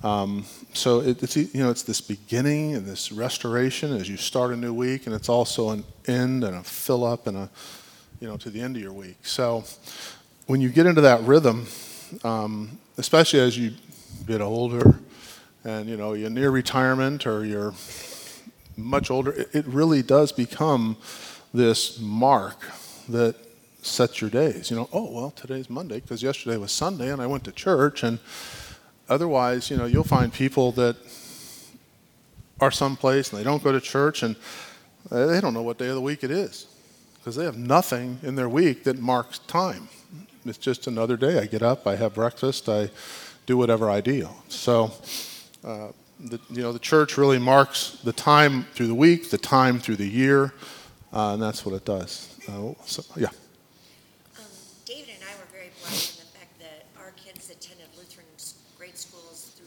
Um, 0.02 0.44
so 0.72 1.00
it, 1.00 1.22
it's 1.22 1.36
you 1.36 1.62
know 1.62 1.70
it's 1.70 1.82
this 1.82 2.00
beginning 2.00 2.74
and 2.74 2.86
this 2.86 3.10
restoration 3.10 3.92
as 3.92 4.08
you 4.08 4.16
start 4.16 4.52
a 4.52 4.56
new 4.56 4.74
week, 4.74 5.06
and 5.06 5.14
it's 5.14 5.28
also 5.28 5.70
an 5.70 5.84
end 6.06 6.44
and 6.44 6.56
a 6.56 6.62
fill 6.62 7.04
up 7.04 7.26
and 7.26 7.36
a 7.36 7.50
you 8.20 8.28
know 8.28 8.36
to 8.36 8.50
the 8.50 8.60
end 8.60 8.76
of 8.76 8.82
your 8.82 8.92
week. 8.92 9.18
So 9.22 9.64
when 10.46 10.60
you 10.60 10.68
get 10.68 10.86
into 10.86 11.00
that 11.00 11.22
rhythm, 11.22 11.66
um, 12.24 12.78
especially 12.98 13.40
as 13.40 13.58
you 13.58 13.72
get 14.26 14.40
older, 14.40 15.00
and 15.64 15.88
you 15.88 15.96
know 15.96 16.12
you're 16.12 16.30
near 16.30 16.50
retirement 16.50 17.26
or 17.26 17.44
you're 17.44 17.74
much 18.76 19.10
older, 19.10 19.32
it, 19.32 19.48
it 19.54 19.66
really 19.66 20.02
does 20.02 20.30
become 20.30 20.96
this 21.54 21.98
mark 22.00 22.64
that 23.08 23.34
sets 23.80 24.20
your 24.20 24.30
days. 24.30 24.70
You 24.70 24.76
know, 24.76 24.88
oh 24.92 25.10
well, 25.10 25.30
today's 25.30 25.70
Monday 25.70 26.00
because 26.00 26.22
yesterday 26.22 26.56
was 26.56 26.72
Sunday 26.72 27.10
and 27.10 27.22
I 27.22 27.26
went 27.26 27.44
to 27.44 27.52
church 27.52 28.02
and 28.02 28.18
Otherwise, 29.08 29.70
you 29.70 29.76
know, 29.76 29.86
you'll 29.86 30.04
find 30.04 30.32
people 30.32 30.72
that 30.72 30.96
are 32.60 32.70
someplace 32.70 33.30
and 33.30 33.38
they 33.38 33.44
don't 33.44 33.62
go 33.62 33.72
to 33.72 33.80
church 33.80 34.22
and 34.22 34.36
they 35.10 35.40
don't 35.40 35.54
know 35.54 35.62
what 35.62 35.78
day 35.78 35.88
of 35.88 35.94
the 35.94 36.00
week 36.00 36.24
it 36.24 36.30
is 36.30 36.66
because 37.18 37.36
they 37.36 37.44
have 37.44 37.56
nothing 37.56 38.18
in 38.22 38.36
their 38.36 38.48
week 38.48 38.84
that 38.84 38.98
marks 38.98 39.40
time. 39.40 39.88
It's 40.44 40.58
just 40.58 40.86
another 40.86 41.16
day. 41.16 41.38
I 41.40 41.46
get 41.46 41.62
up, 41.62 41.86
I 41.86 41.96
have 41.96 42.14
breakfast, 42.14 42.68
I 42.68 42.90
do 43.46 43.56
whatever 43.56 43.90
I 43.90 44.00
do. 44.00 44.28
So, 44.48 44.92
uh, 45.64 45.88
the, 46.20 46.40
you 46.50 46.62
know, 46.62 46.72
the 46.72 46.78
church 46.78 47.18
really 47.18 47.38
marks 47.38 47.98
the 48.04 48.12
time 48.12 48.64
through 48.74 48.86
the 48.86 48.94
week, 48.94 49.30
the 49.30 49.38
time 49.38 49.80
through 49.80 49.96
the 49.96 50.08
year, 50.08 50.54
uh, 51.12 51.34
and 51.34 51.42
that's 51.42 51.66
what 51.66 51.74
it 51.74 51.84
does. 51.84 52.32
Uh, 52.48 52.72
so, 52.84 53.02
yeah. 53.16 53.26
Um, 54.38 54.44
David 54.84 55.14
and 55.14 55.24
I 55.24 55.34
were 55.38 55.50
very 55.52 55.70
blessed 55.80 56.20
in 56.20 56.26
the 56.26 56.38
fact 56.38 56.58
that 56.60 56.86
our 56.96 57.10
kids 57.12 57.50
attended 57.50 57.86
Lutheran 57.98 58.24
grade 58.78 58.96
schools 58.96 59.50
through 59.56 59.66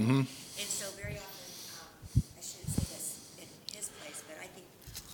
Mhm. 0.00 0.24
And 0.24 0.68
so 0.68 0.88
very 0.96 1.16
often, 1.20 1.48
um, 1.76 2.22
I 2.36 2.40
shouldn't 2.40 2.72
say 2.72 2.84
this 2.88 3.06
in 3.36 3.48
his 3.76 3.88
place, 4.00 4.24
but 4.24 4.40
I 4.40 4.48
think, 4.56 4.64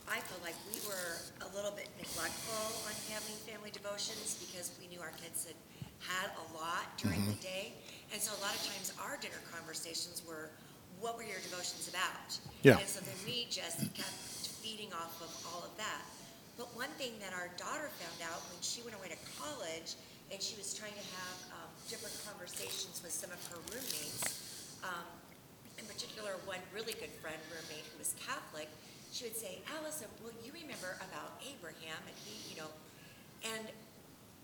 I 0.07 0.21
feel 0.23 0.39
like 0.47 0.55
we 0.71 0.79
were 0.87 1.19
a 1.43 1.49
little 1.55 1.73
bit 1.75 1.91
neglectful 1.99 2.71
on 2.87 2.95
having 3.11 3.35
family 3.43 3.71
devotions 3.75 4.39
because 4.39 4.71
we 4.79 4.87
knew 4.87 5.01
our 5.03 5.11
kids 5.19 5.47
had 5.51 5.59
had 6.07 6.31
a 6.39 6.47
lot 6.55 6.87
during 7.03 7.27
the 7.27 7.35
day. 7.43 7.73
And 8.13 8.23
so 8.23 8.31
a 8.37 8.41
lot 8.45 8.55
of 8.55 8.63
times 8.63 8.93
our 9.03 9.17
dinner 9.19 9.41
conversations 9.51 10.23
were, 10.29 10.51
what 11.01 11.17
were 11.17 11.25
your 11.27 11.41
devotions 11.43 11.89
about? 11.89 12.39
Yeah. 12.63 12.79
And 12.79 12.87
so 12.87 13.01
then 13.01 13.17
we 13.27 13.47
just 13.51 13.81
kept 13.97 14.15
feeding 14.63 14.93
off 14.93 15.19
of 15.25 15.33
all 15.51 15.65
of 15.67 15.75
that. 15.79 16.03
But 16.57 16.71
one 16.77 16.93
thing 17.01 17.19
that 17.21 17.33
our 17.35 17.49
daughter 17.59 17.91
found 17.99 18.19
out 18.31 18.39
when 18.55 18.61
she 18.63 18.83
went 18.87 18.95
away 18.95 19.09
to 19.09 19.19
college 19.41 19.97
and 20.31 20.39
she 20.41 20.55
was 20.57 20.75
trying 20.75 20.95
to 20.95 21.07
have 21.17 21.37
um, 21.59 21.71
different 21.89 22.15
conversations 22.29 23.01
with 23.03 23.13
some 23.13 23.31
of 23.33 23.41
her 23.51 23.59
roommates, 23.73 24.46
um, 24.85 25.07
in 25.79 25.85
particular, 25.87 26.33
one 26.45 26.61
really 26.75 26.93
good 26.95 27.13
friend 27.21 27.37
roommate 27.53 27.85
who 27.93 27.99
was 27.99 28.15
Catholic, 28.19 28.69
she 29.13 29.25
would 29.25 29.37
say, 29.37 29.61
Allison, 29.79 30.09
well, 30.23 30.33
you 30.45 30.53
remember 30.53 30.97
about 31.01 31.41
Abraham 31.45 32.01
and 32.07 32.17
he, 32.25 32.53
you 32.53 32.61
know, 32.61 32.69
and 33.45 33.69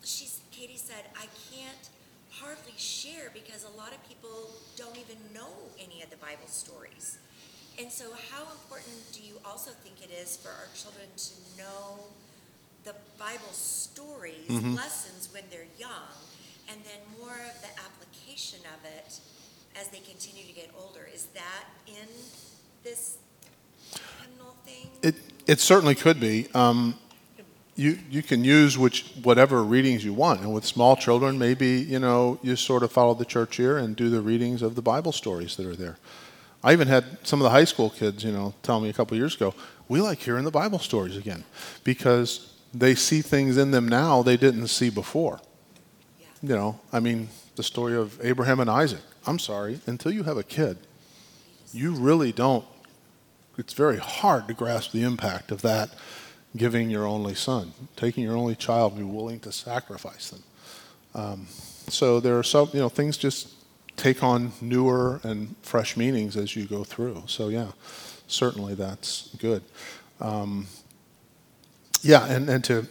she's, 0.04 0.40
Katie 0.52 0.76
said, 0.76 1.04
I 1.16 1.26
can't 1.52 1.88
hardly 2.30 2.72
share 2.76 3.30
because 3.34 3.64
a 3.64 3.76
lot 3.76 3.92
of 3.92 4.00
people 4.08 4.50
don't 4.76 4.96
even 4.96 5.16
know 5.34 5.52
any 5.78 6.02
of 6.02 6.10
the 6.10 6.16
Bible 6.16 6.48
stories. 6.48 7.18
And 7.78 7.90
so, 7.90 8.12
how 8.30 8.42
important 8.52 8.96
do 9.12 9.22
you 9.22 9.34
also 9.44 9.70
think 9.82 10.02
it 10.04 10.12
is 10.12 10.36
for 10.36 10.48
our 10.50 10.68
children 10.76 11.08
to 11.16 11.32
know 11.56 12.04
the 12.84 12.94
Bible 13.18 13.52
stories, 13.52 14.48
Mhm. 14.48 14.76
lessons 14.76 15.28
when 15.32 15.44
they're 15.50 15.68
young, 15.78 16.12
and 16.68 16.84
then 16.84 17.00
more 17.18 17.32
of 17.40 17.60
the 17.62 17.72
application 17.80 18.60
of 18.66 18.84
it 18.84 19.20
as 19.80 19.88
they 19.88 19.98
continue 19.98 20.44
to 20.44 20.52
get 20.52 20.70
older? 20.78 21.08
Is 21.12 21.26
that 21.34 21.64
in 21.86 22.08
this 22.84 23.18
thing? 24.64 24.88
It, 25.02 25.14
it 25.46 25.60
certainly 25.60 25.94
could 25.94 26.20
be. 26.20 26.48
Um, 26.54 26.98
you, 27.74 27.98
you 28.10 28.22
can 28.22 28.44
use 28.44 28.76
which, 28.76 29.06
whatever 29.22 29.62
readings 29.64 30.04
you 30.04 30.12
want. 30.12 30.40
And 30.40 30.52
with 30.52 30.64
small 30.64 30.94
children, 30.94 31.38
maybe, 31.38 31.68
you 31.68 31.98
know, 31.98 32.38
you 32.42 32.54
sort 32.56 32.82
of 32.82 32.92
follow 32.92 33.14
the 33.14 33.24
church 33.24 33.58
year 33.58 33.78
and 33.78 33.96
do 33.96 34.10
the 34.10 34.20
readings 34.20 34.62
of 34.62 34.74
the 34.74 34.82
Bible 34.82 35.12
stories 35.12 35.56
that 35.56 35.66
are 35.66 35.76
there. 35.76 35.96
I 36.62 36.72
even 36.72 36.86
had 36.86 37.26
some 37.26 37.40
of 37.40 37.44
the 37.44 37.50
high 37.50 37.64
school 37.64 37.90
kids, 37.90 38.22
you 38.24 38.30
know, 38.30 38.54
tell 38.62 38.78
me 38.78 38.88
a 38.88 38.92
couple 38.92 39.16
years 39.16 39.34
ago, 39.34 39.54
we 39.88 40.00
like 40.00 40.18
hearing 40.20 40.44
the 40.44 40.50
Bible 40.50 40.78
stories 40.78 41.16
again 41.16 41.44
because 41.82 42.52
they 42.72 42.94
see 42.94 43.20
things 43.20 43.56
in 43.56 43.70
them 43.72 43.88
now 43.88 44.22
they 44.22 44.36
didn't 44.36 44.68
see 44.68 44.88
before. 44.88 45.40
Yeah. 46.20 46.26
You 46.42 46.56
know, 46.56 46.80
I 46.92 47.00
mean, 47.00 47.28
the 47.56 47.62
story 47.62 47.96
of 47.96 48.18
Abraham 48.24 48.60
and 48.60 48.70
Isaac. 48.70 49.02
I'm 49.26 49.38
sorry, 49.38 49.80
until 49.86 50.12
you 50.12 50.24
have 50.24 50.36
a 50.36 50.42
kid, 50.42 50.78
you 51.72 51.92
really 51.92 52.32
don't, 52.32 52.64
it's 53.56 53.72
very 53.72 53.98
hard 53.98 54.48
to 54.48 54.54
grasp 54.54 54.92
the 54.92 55.02
impact 55.02 55.50
of 55.50 55.62
that 55.62 55.90
giving 56.56 56.90
your 56.90 57.06
only 57.06 57.34
son, 57.34 57.72
taking 57.96 58.24
your 58.24 58.36
only 58.36 58.54
child 58.54 58.92
and 58.92 59.00
be 59.00 59.16
willing 59.16 59.40
to 59.40 59.52
sacrifice 59.52 60.30
them. 60.30 60.42
Um, 61.14 61.46
so 61.88 62.20
there 62.20 62.38
are 62.38 62.42
some, 62.42 62.70
you 62.72 62.80
know, 62.80 62.88
things 62.88 63.16
just 63.16 63.48
take 63.96 64.22
on 64.22 64.52
newer 64.60 65.20
and 65.22 65.54
fresh 65.62 65.96
meanings 65.96 66.36
as 66.36 66.56
you 66.56 66.66
go 66.66 66.84
through. 66.84 67.24
So 67.26 67.48
yeah, 67.48 67.72
certainly 68.26 68.74
that's 68.74 69.34
good. 69.38 69.62
Um, 70.20 70.66
yeah, 72.02 72.26
and, 72.26 72.48
and 72.48 72.64
to 72.64 72.86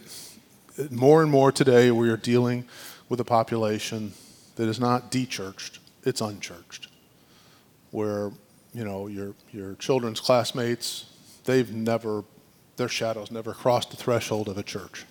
more 0.90 1.22
and 1.22 1.30
more 1.30 1.52
today, 1.52 1.90
we 1.90 2.08
are 2.08 2.16
dealing 2.16 2.64
with 3.08 3.20
a 3.20 3.24
population 3.24 4.12
that 4.56 4.68
is 4.68 4.80
not 4.80 5.10
dechurched, 5.10 5.78
it's 6.04 6.20
unchurched. 6.20 6.88
Where, 7.90 8.30
you 8.74 8.84
know, 8.84 9.06
your, 9.06 9.34
your 9.52 9.74
children's 9.74 10.20
classmates, 10.20 11.06
they've 11.44 11.72
never, 11.72 12.24
their 12.76 12.88
shadows 12.88 13.30
never 13.30 13.52
crossed 13.52 13.90
the 13.90 13.96
threshold 13.96 14.48
of 14.48 14.56
a 14.56 14.62
church. 14.62 15.04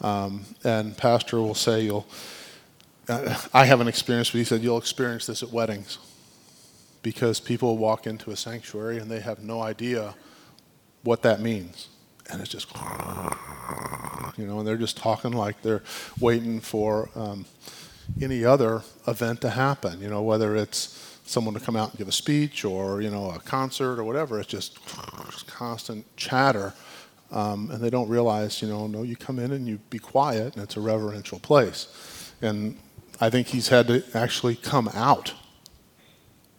Um, 0.00 0.44
and 0.64 0.96
pastor 0.96 1.38
will 1.38 1.54
say, 1.54 1.82
you'll, 1.82 2.06
I 3.08 3.64
haven't 3.64 3.88
experienced, 3.88 4.32
but 4.32 4.38
he 4.38 4.44
said, 4.44 4.62
you'll 4.62 4.78
experience 4.78 5.26
this 5.26 5.42
at 5.42 5.50
weddings. 5.50 5.98
Because 7.00 7.40
people 7.40 7.78
walk 7.78 8.06
into 8.06 8.32
a 8.32 8.36
sanctuary 8.36 8.98
and 8.98 9.10
they 9.10 9.20
have 9.20 9.38
no 9.38 9.62
idea 9.62 10.14
what 11.04 11.22
that 11.22 11.40
means. 11.40 11.88
And 12.30 12.42
it's 12.42 12.50
just, 12.50 12.68
you 14.36 14.46
know, 14.46 14.58
and 14.58 14.68
they're 14.68 14.76
just 14.76 14.98
talking 14.98 15.32
like 15.32 15.62
they're 15.62 15.82
waiting 16.20 16.60
for 16.60 17.08
um, 17.14 17.46
any 18.20 18.44
other 18.44 18.82
event 19.06 19.40
to 19.42 19.50
happen, 19.50 20.00
you 20.00 20.08
know, 20.08 20.22
whether 20.22 20.56
it's 20.56 21.18
someone 21.24 21.54
to 21.54 21.60
come 21.60 21.76
out 21.76 21.90
and 21.90 21.98
give 21.98 22.08
a 22.08 22.12
speech 22.12 22.64
or, 22.64 23.02
you 23.02 23.10
know, 23.10 23.30
a 23.30 23.38
concert 23.40 23.98
or 23.98 24.04
whatever. 24.04 24.40
It's 24.40 24.48
just, 24.48 24.78
constant 25.46 26.04
chatter. 26.16 26.72
Um, 27.30 27.70
and 27.70 27.82
they 27.82 27.90
don't 27.90 28.08
realize, 28.08 28.62
you 28.62 28.68
know, 28.68 28.86
no, 28.86 29.02
you 29.02 29.16
come 29.16 29.38
in 29.38 29.52
and 29.52 29.66
you 29.66 29.78
be 29.90 29.98
quiet 29.98 30.54
and 30.54 30.62
it's 30.62 30.76
a 30.76 30.80
reverential 30.80 31.38
place. 31.38 32.32
And 32.40 32.78
I 33.20 33.28
think 33.28 33.48
he's 33.48 33.68
had 33.68 33.88
to 33.88 34.02
actually 34.14 34.56
come 34.56 34.88
out 34.94 35.34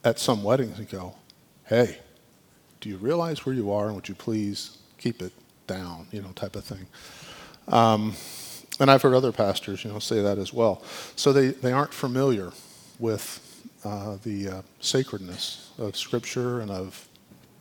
at 0.04 0.18
some 0.18 0.44
weddings 0.44 0.78
and 0.78 0.88
go, 0.88 1.14
hey, 1.64 1.98
do 2.80 2.88
you 2.88 2.96
realize 2.98 3.44
where 3.44 3.54
you 3.54 3.72
are 3.72 3.86
and 3.86 3.96
would 3.96 4.08
you 4.08 4.14
please 4.14 4.78
keep 4.98 5.22
it 5.22 5.32
down, 5.66 6.06
you 6.10 6.20
know, 6.20 6.30
type 6.34 6.56
of 6.56 6.64
thing. 6.64 6.86
Um, 7.68 8.14
and 8.80 8.90
I've 8.90 9.02
heard 9.02 9.14
other 9.14 9.30
pastors, 9.30 9.84
you 9.84 9.92
know, 9.92 9.98
say 9.98 10.22
that 10.22 10.38
as 10.38 10.52
well. 10.52 10.82
So 11.14 11.32
they, 11.32 11.48
they 11.48 11.70
aren't 11.70 11.92
familiar 11.92 12.52
with 12.98 13.46
uh, 13.84 14.16
the 14.22 14.48
uh, 14.48 14.62
sacredness 14.80 15.70
of 15.78 15.96
Scripture 15.96 16.60
and 16.60 16.70
of, 16.70 17.06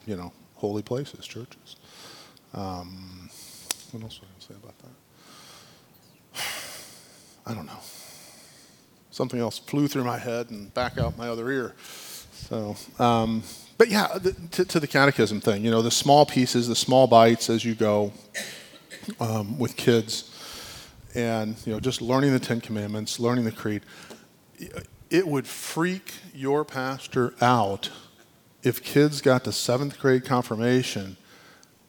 you 0.06 0.16
know, 0.16 0.32
holy 0.56 0.82
places, 0.82 1.28
churches. 1.28 1.76
Um, 2.54 3.30
what 3.92 4.04
else 4.04 4.20
was 4.22 4.30
I 4.30 4.40
to 4.40 4.46
say 4.48 4.56
about 4.56 4.76
that? 6.34 6.42
I 7.52 7.54
don't 7.54 7.66
know. 7.66 7.80
Something 9.12 9.42
else 9.42 9.60
flew 9.60 9.88
through 9.88 10.06
my 10.06 10.18
head 10.18 10.50
and 10.50 10.74
back 10.74 10.98
out 10.98 11.18
my 11.18 11.28
other 11.28 11.52
ear. 11.52 11.76
So, 12.32 12.78
um, 12.98 13.44
but 13.78 13.90
yeah, 13.90 14.18
the, 14.18 14.34
to, 14.52 14.66
to, 14.66 14.80
the 14.80 14.88
catechism 14.88 15.42
thing, 15.42 15.66
you 15.66 15.72
know, 15.72 15.82
the 15.82 15.92
small 15.92 16.26
pieces, 16.26 16.68
the 16.68 16.76
small 16.76 17.08
bites 17.08 17.50
as 17.50 17.66
you 17.66 17.76
go 17.76 18.14
um, 19.20 19.60
with 19.60 19.76
kids, 19.76 20.29
and 21.16 21.56
you 21.66 21.74
know, 21.74 21.80
just 21.80 22.02
learning 22.02 22.32
the 22.32 22.40
Ten 22.40 22.62
Commandments, 22.62 23.20
learning 23.20 23.46
the 23.46 23.52
Creed. 23.52 23.84
It 25.10 25.28
would 25.28 25.48
freak 25.48 26.14
your 26.34 26.64
pastor 26.64 27.34
out 27.42 27.90
if 28.62 28.84
kids 28.84 29.22
got 29.22 29.44
to 29.46 29.52
seventh 29.52 30.00
grade 30.00 30.26
confirmation 30.26 31.18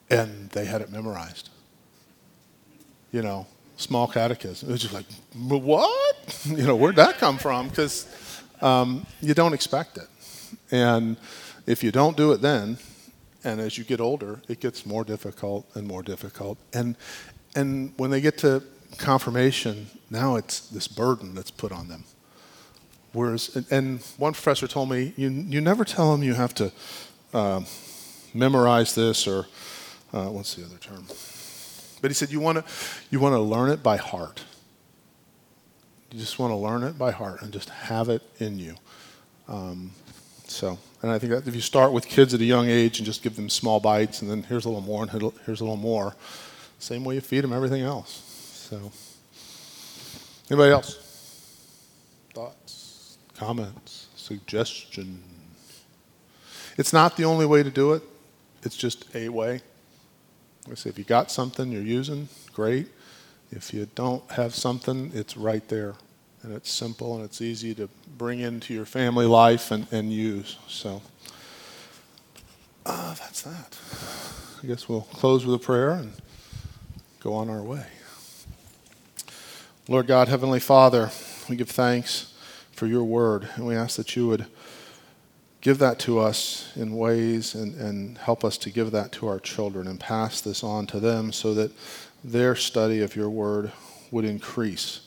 and 0.08 0.50
they 0.50 0.64
had 0.64 0.80
it 0.80 0.90
memorized. 0.90 1.50
You 3.12 3.22
know, 3.22 3.46
small 3.76 4.06
catechism. 4.06 4.68
It 4.68 4.72
was 4.72 4.82
just 4.82 4.94
like, 4.94 5.06
what? 5.34 6.06
You 6.46 6.64
know, 6.64 6.76
where'd 6.76 6.96
that 6.96 7.18
come 7.18 7.38
from? 7.38 7.68
Because 7.68 8.06
um, 8.62 9.04
you 9.20 9.34
don't 9.34 9.52
expect 9.52 9.98
it. 9.98 10.06
And 10.70 11.16
if 11.66 11.82
you 11.82 11.90
don't 11.90 12.16
do 12.16 12.32
it 12.32 12.40
then, 12.40 12.78
and 13.42 13.60
as 13.60 13.76
you 13.76 13.84
get 13.84 14.00
older, 14.00 14.42
it 14.48 14.60
gets 14.60 14.86
more 14.86 15.04
difficult 15.04 15.68
and 15.74 15.86
more 15.86 16.02
difficult. 16.02 16.58
And, 16.72 16.96
and 17.56 17.92
when 17.96 18.10
they 18.10 18.20
get 18.20 18.38
to 18.38 18.62
confirmation, 18.98 19.88
now 20.10 20.36
it's 20.36 20.60
this 20.60 20.88
burden 20.88 21.34
that's 21.34 21.50
put 21.50 21.72
on 21.72 21.88
them. 21.88 22.04
Whereas, 23.12 23.54
and, 23.56 23.66
and 23.70 24.00
one 24.18 24.32
professor 24.32 24.68
told 24.68 24.90
me, 24.90 25.12
you, 25.16 25.28
you 25.30 25.60
never 25.60 25.84
tell 25.84 26.12
them 26.12 26.22
you 26.22 26.34
have 26.34 26.54
to 26.54 26.72
uh, 27.34 27.62
memorize 28.34 28.94
this 28.94 29.26
or, 29.26 29.46
uh, 30.12 30.26
what's 30.26 30.54
the 30.54 30.64
other 30.64 30.78
term? 30.78 31.06
But 32.00 32.10
he 32.10 32.14
said, 32.14 32.30
you 32.30 32.40
want 32.40 32.58
to 32.58 32.64
you 33.10 33.20
want 33.20 33.34
to 33.34 33.40
learn 33.40 33.70
it 33.70 33.82
by 33.82 33.96
heart. 33.96 34.42
You 36.10 36.18
just 36.18 36.38
want 36.38 36.50
to 36.50 36.56
learn 36.56 36.82
it 36.82 36.98
by 36.98 37.10
heart 37.10 37.42
and 37.42 37.52
just 37.52 37.68
have 37.68 38.08
it 38.08 38.22
in 38.38 38.58
you. 38.58 38.74
Um, 39.48 39.92
so, 40.46 40.78
and 41.02 41.10
I 41.10 41.18
think 41.18 41.32
that 41.32 41.46
if 41.46 41.54
you 41.54 41.60
start 41.60 41.92
with 41.92 42.06
kids 42.06 42.34
at 42.34 42.40
a 42.40 42.44
young 42.44 42.68
age 42.68 42.98
and 42.98 43.06
just 43.06 43.22
give 43.22 43.36
them 43.36 43.48
small 43.48 43.80
bites, 43.80 44.22
and 44.22 44.30
then 44.30 44.42
here's 44.42 44.64
a 44.64 44.68
little 44.68 44.82
more 44.82 45.02
and 45.02 45.32
here's 45.44 45.60
a 45.60 45.64
little 45.64 45.76
more, 45.76 46.16
same 46.78 47.04
way 47.04 47.16
you 47.16 47.20
feed 47.20 47.44
them 47.44 47.52
everything 47.52 47.82
else. 47.82 48.29
So, 48.70 48.92
anybody 50.48 50.70
else? 50.70 50.94
Thoughts, 52.32 53.18
comments, 53.34 54.06
suggestions? 54.14 55.82
It's 56.78 56.92
not 56.92 57.16
the 57.16 57.24
only 57.24 57.46
way 57.46 57.64
to 57.64 57.70
do 57.70 57.94
it. 57.94 58.04
It's 58.62 58.76
just 58.76 59.12
a 59.16 59.28
way. 59.28 59.60
I 60.70 60.74
say, 60.74 60.88
if 60.88 60.98
you 60.98 61.04
got 61.04 61.32
something 61.32 61.72
you're 61.72 61.82
using, 61.82 62.28
great. 62.54 62.86
If 63.50 63.74
you 63.74 63.88
don't 63.96 64.30
have 64.30 64.54
something, 64.54 65.10
it's 65.14 65.36
right 65.36 65.66
there. 65.68 65.94
And 66.44 66.52
it's 66.52 66.70
simple 66.70 67.16
and 67.16 67.24
it's 67.24 67.40
easy 67.40 67.74
to 67.74 67.88
bring 68.16 68.38
into 68.38 68.72
your 68.72 68.84
family 68.84 69.26
life 69.26 69.72
and, 69.72 69.88
and 69.92 70.12
use. 70.12 70.58
So 70.68 71.02
uh, 72.86 73.14
that's 73.14 73.42
that. 73.42 73.76
I 74.62 74.68
guess 74.68 74.88
we'll 74.88 75.00
close 75.00 75.44
with 75.44 75.56
a 75.56 75.64
prayer 75.64 75.90
and 75.90 76.12
go 77.18 77.34
on 77.34 77.50
our 77.50 77.62
way. 77.62 77.84
Lord 79.90 80.06
God, 80.06 80.28
Heavenly 80.28 80.60
Father, 80.60 81.10
we 81.48 81.56
give 81.56 81.68
thanks 81.68 82.32
for 82.70 82.86
your 82.86 83.02
word, 83.02 83.48
and 83.56 83.66
we 83.66 83.74
ask 83.74 83.96
that 83.96 84.14
you 84.14 84.28
would 84.28 84.46
give 85.62 85.78
that 85.78 85.98
to 85.98 86.20
us 86.20 86.70
in 86.76 86.94
ways 86.94 87.56
and, 87.56 87.74
and 87.74 88.16
help 88.16 88.44
us 88.44 88.56
to 88.58 88.70
give 88.70 88.92
that 88.92 89.10
to 89.10 89.26
our 89.26 89.40
children 89.40 89.88
and 89.88 89.98
pass 89.98 90.40
this 90.40 90.62
on 90.62 90.86
to 90.86 91.00
them 91.00 91.32
so 91.32 91.54
that 91.54 91.72
their 92.22 92.54
study 92.54 93.02
of 93.02 93.16
your 93.16 93.28
word 93.28 93.72
would 94.12 94.24
increase, 94.24 95.00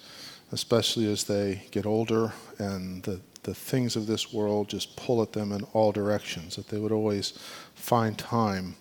especially 0.51 1.09
as 1.09 1.23
they 1.23 1.63
get 1.71 1.85
older 1.85 2.33
and 2.57 3.03
the, 3.03 3.21
the 3.43 3.55
things 3.55 3.95
of 3.95 4.05
this 4.05 4.33
world 4.33 4.67
just 4.67 4.97
pull 4.97 5.21
at 5.21 5.31
them 5.31 5.53
in 5.53 5.63
all 5.71 5.93
directions, 5.93 6.57
that 6.57 6.67
they 6.67 6.77
would 6.77 6.91
always 6.91 7.31
find 7.73 8.17
time 8.17 8.75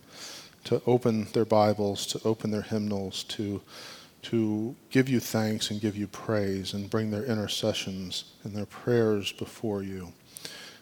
to 0.64 0.82
open 0.84 1.28
their 1.32 1.44
Bibles, 1.44 2.06
to 2.06 2.20
open 2.24 2.50
their 2.50 2.62
hymnals, 2.62 3.22
to, 3.22 3.62
to 4.22 4.74
give 4.90 5.08
you 5.08 5.20
thanks 5.20 5.70
and 5.70 5.80
give 5.80 5.96
you 5.96 6.06
praise 6.06 6.74
and 6.74 6.88
bring 6.88 7.10
their 7.10 7.24
intercessions 7.24 8.24
and 8.44 8.54
their 8.54 8.66
prayers 8.66 9.32
before 9.32 9.82
you. 9.82 10.12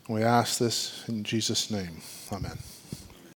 And 0.06 0.16
we 0.16 0.22
ask 0.22 0.58
this 0.58 1.04
in 1.08 1.24
Jesus' 1.24 1.70
name. 1.70 2.02
Amen. 2.32 2.58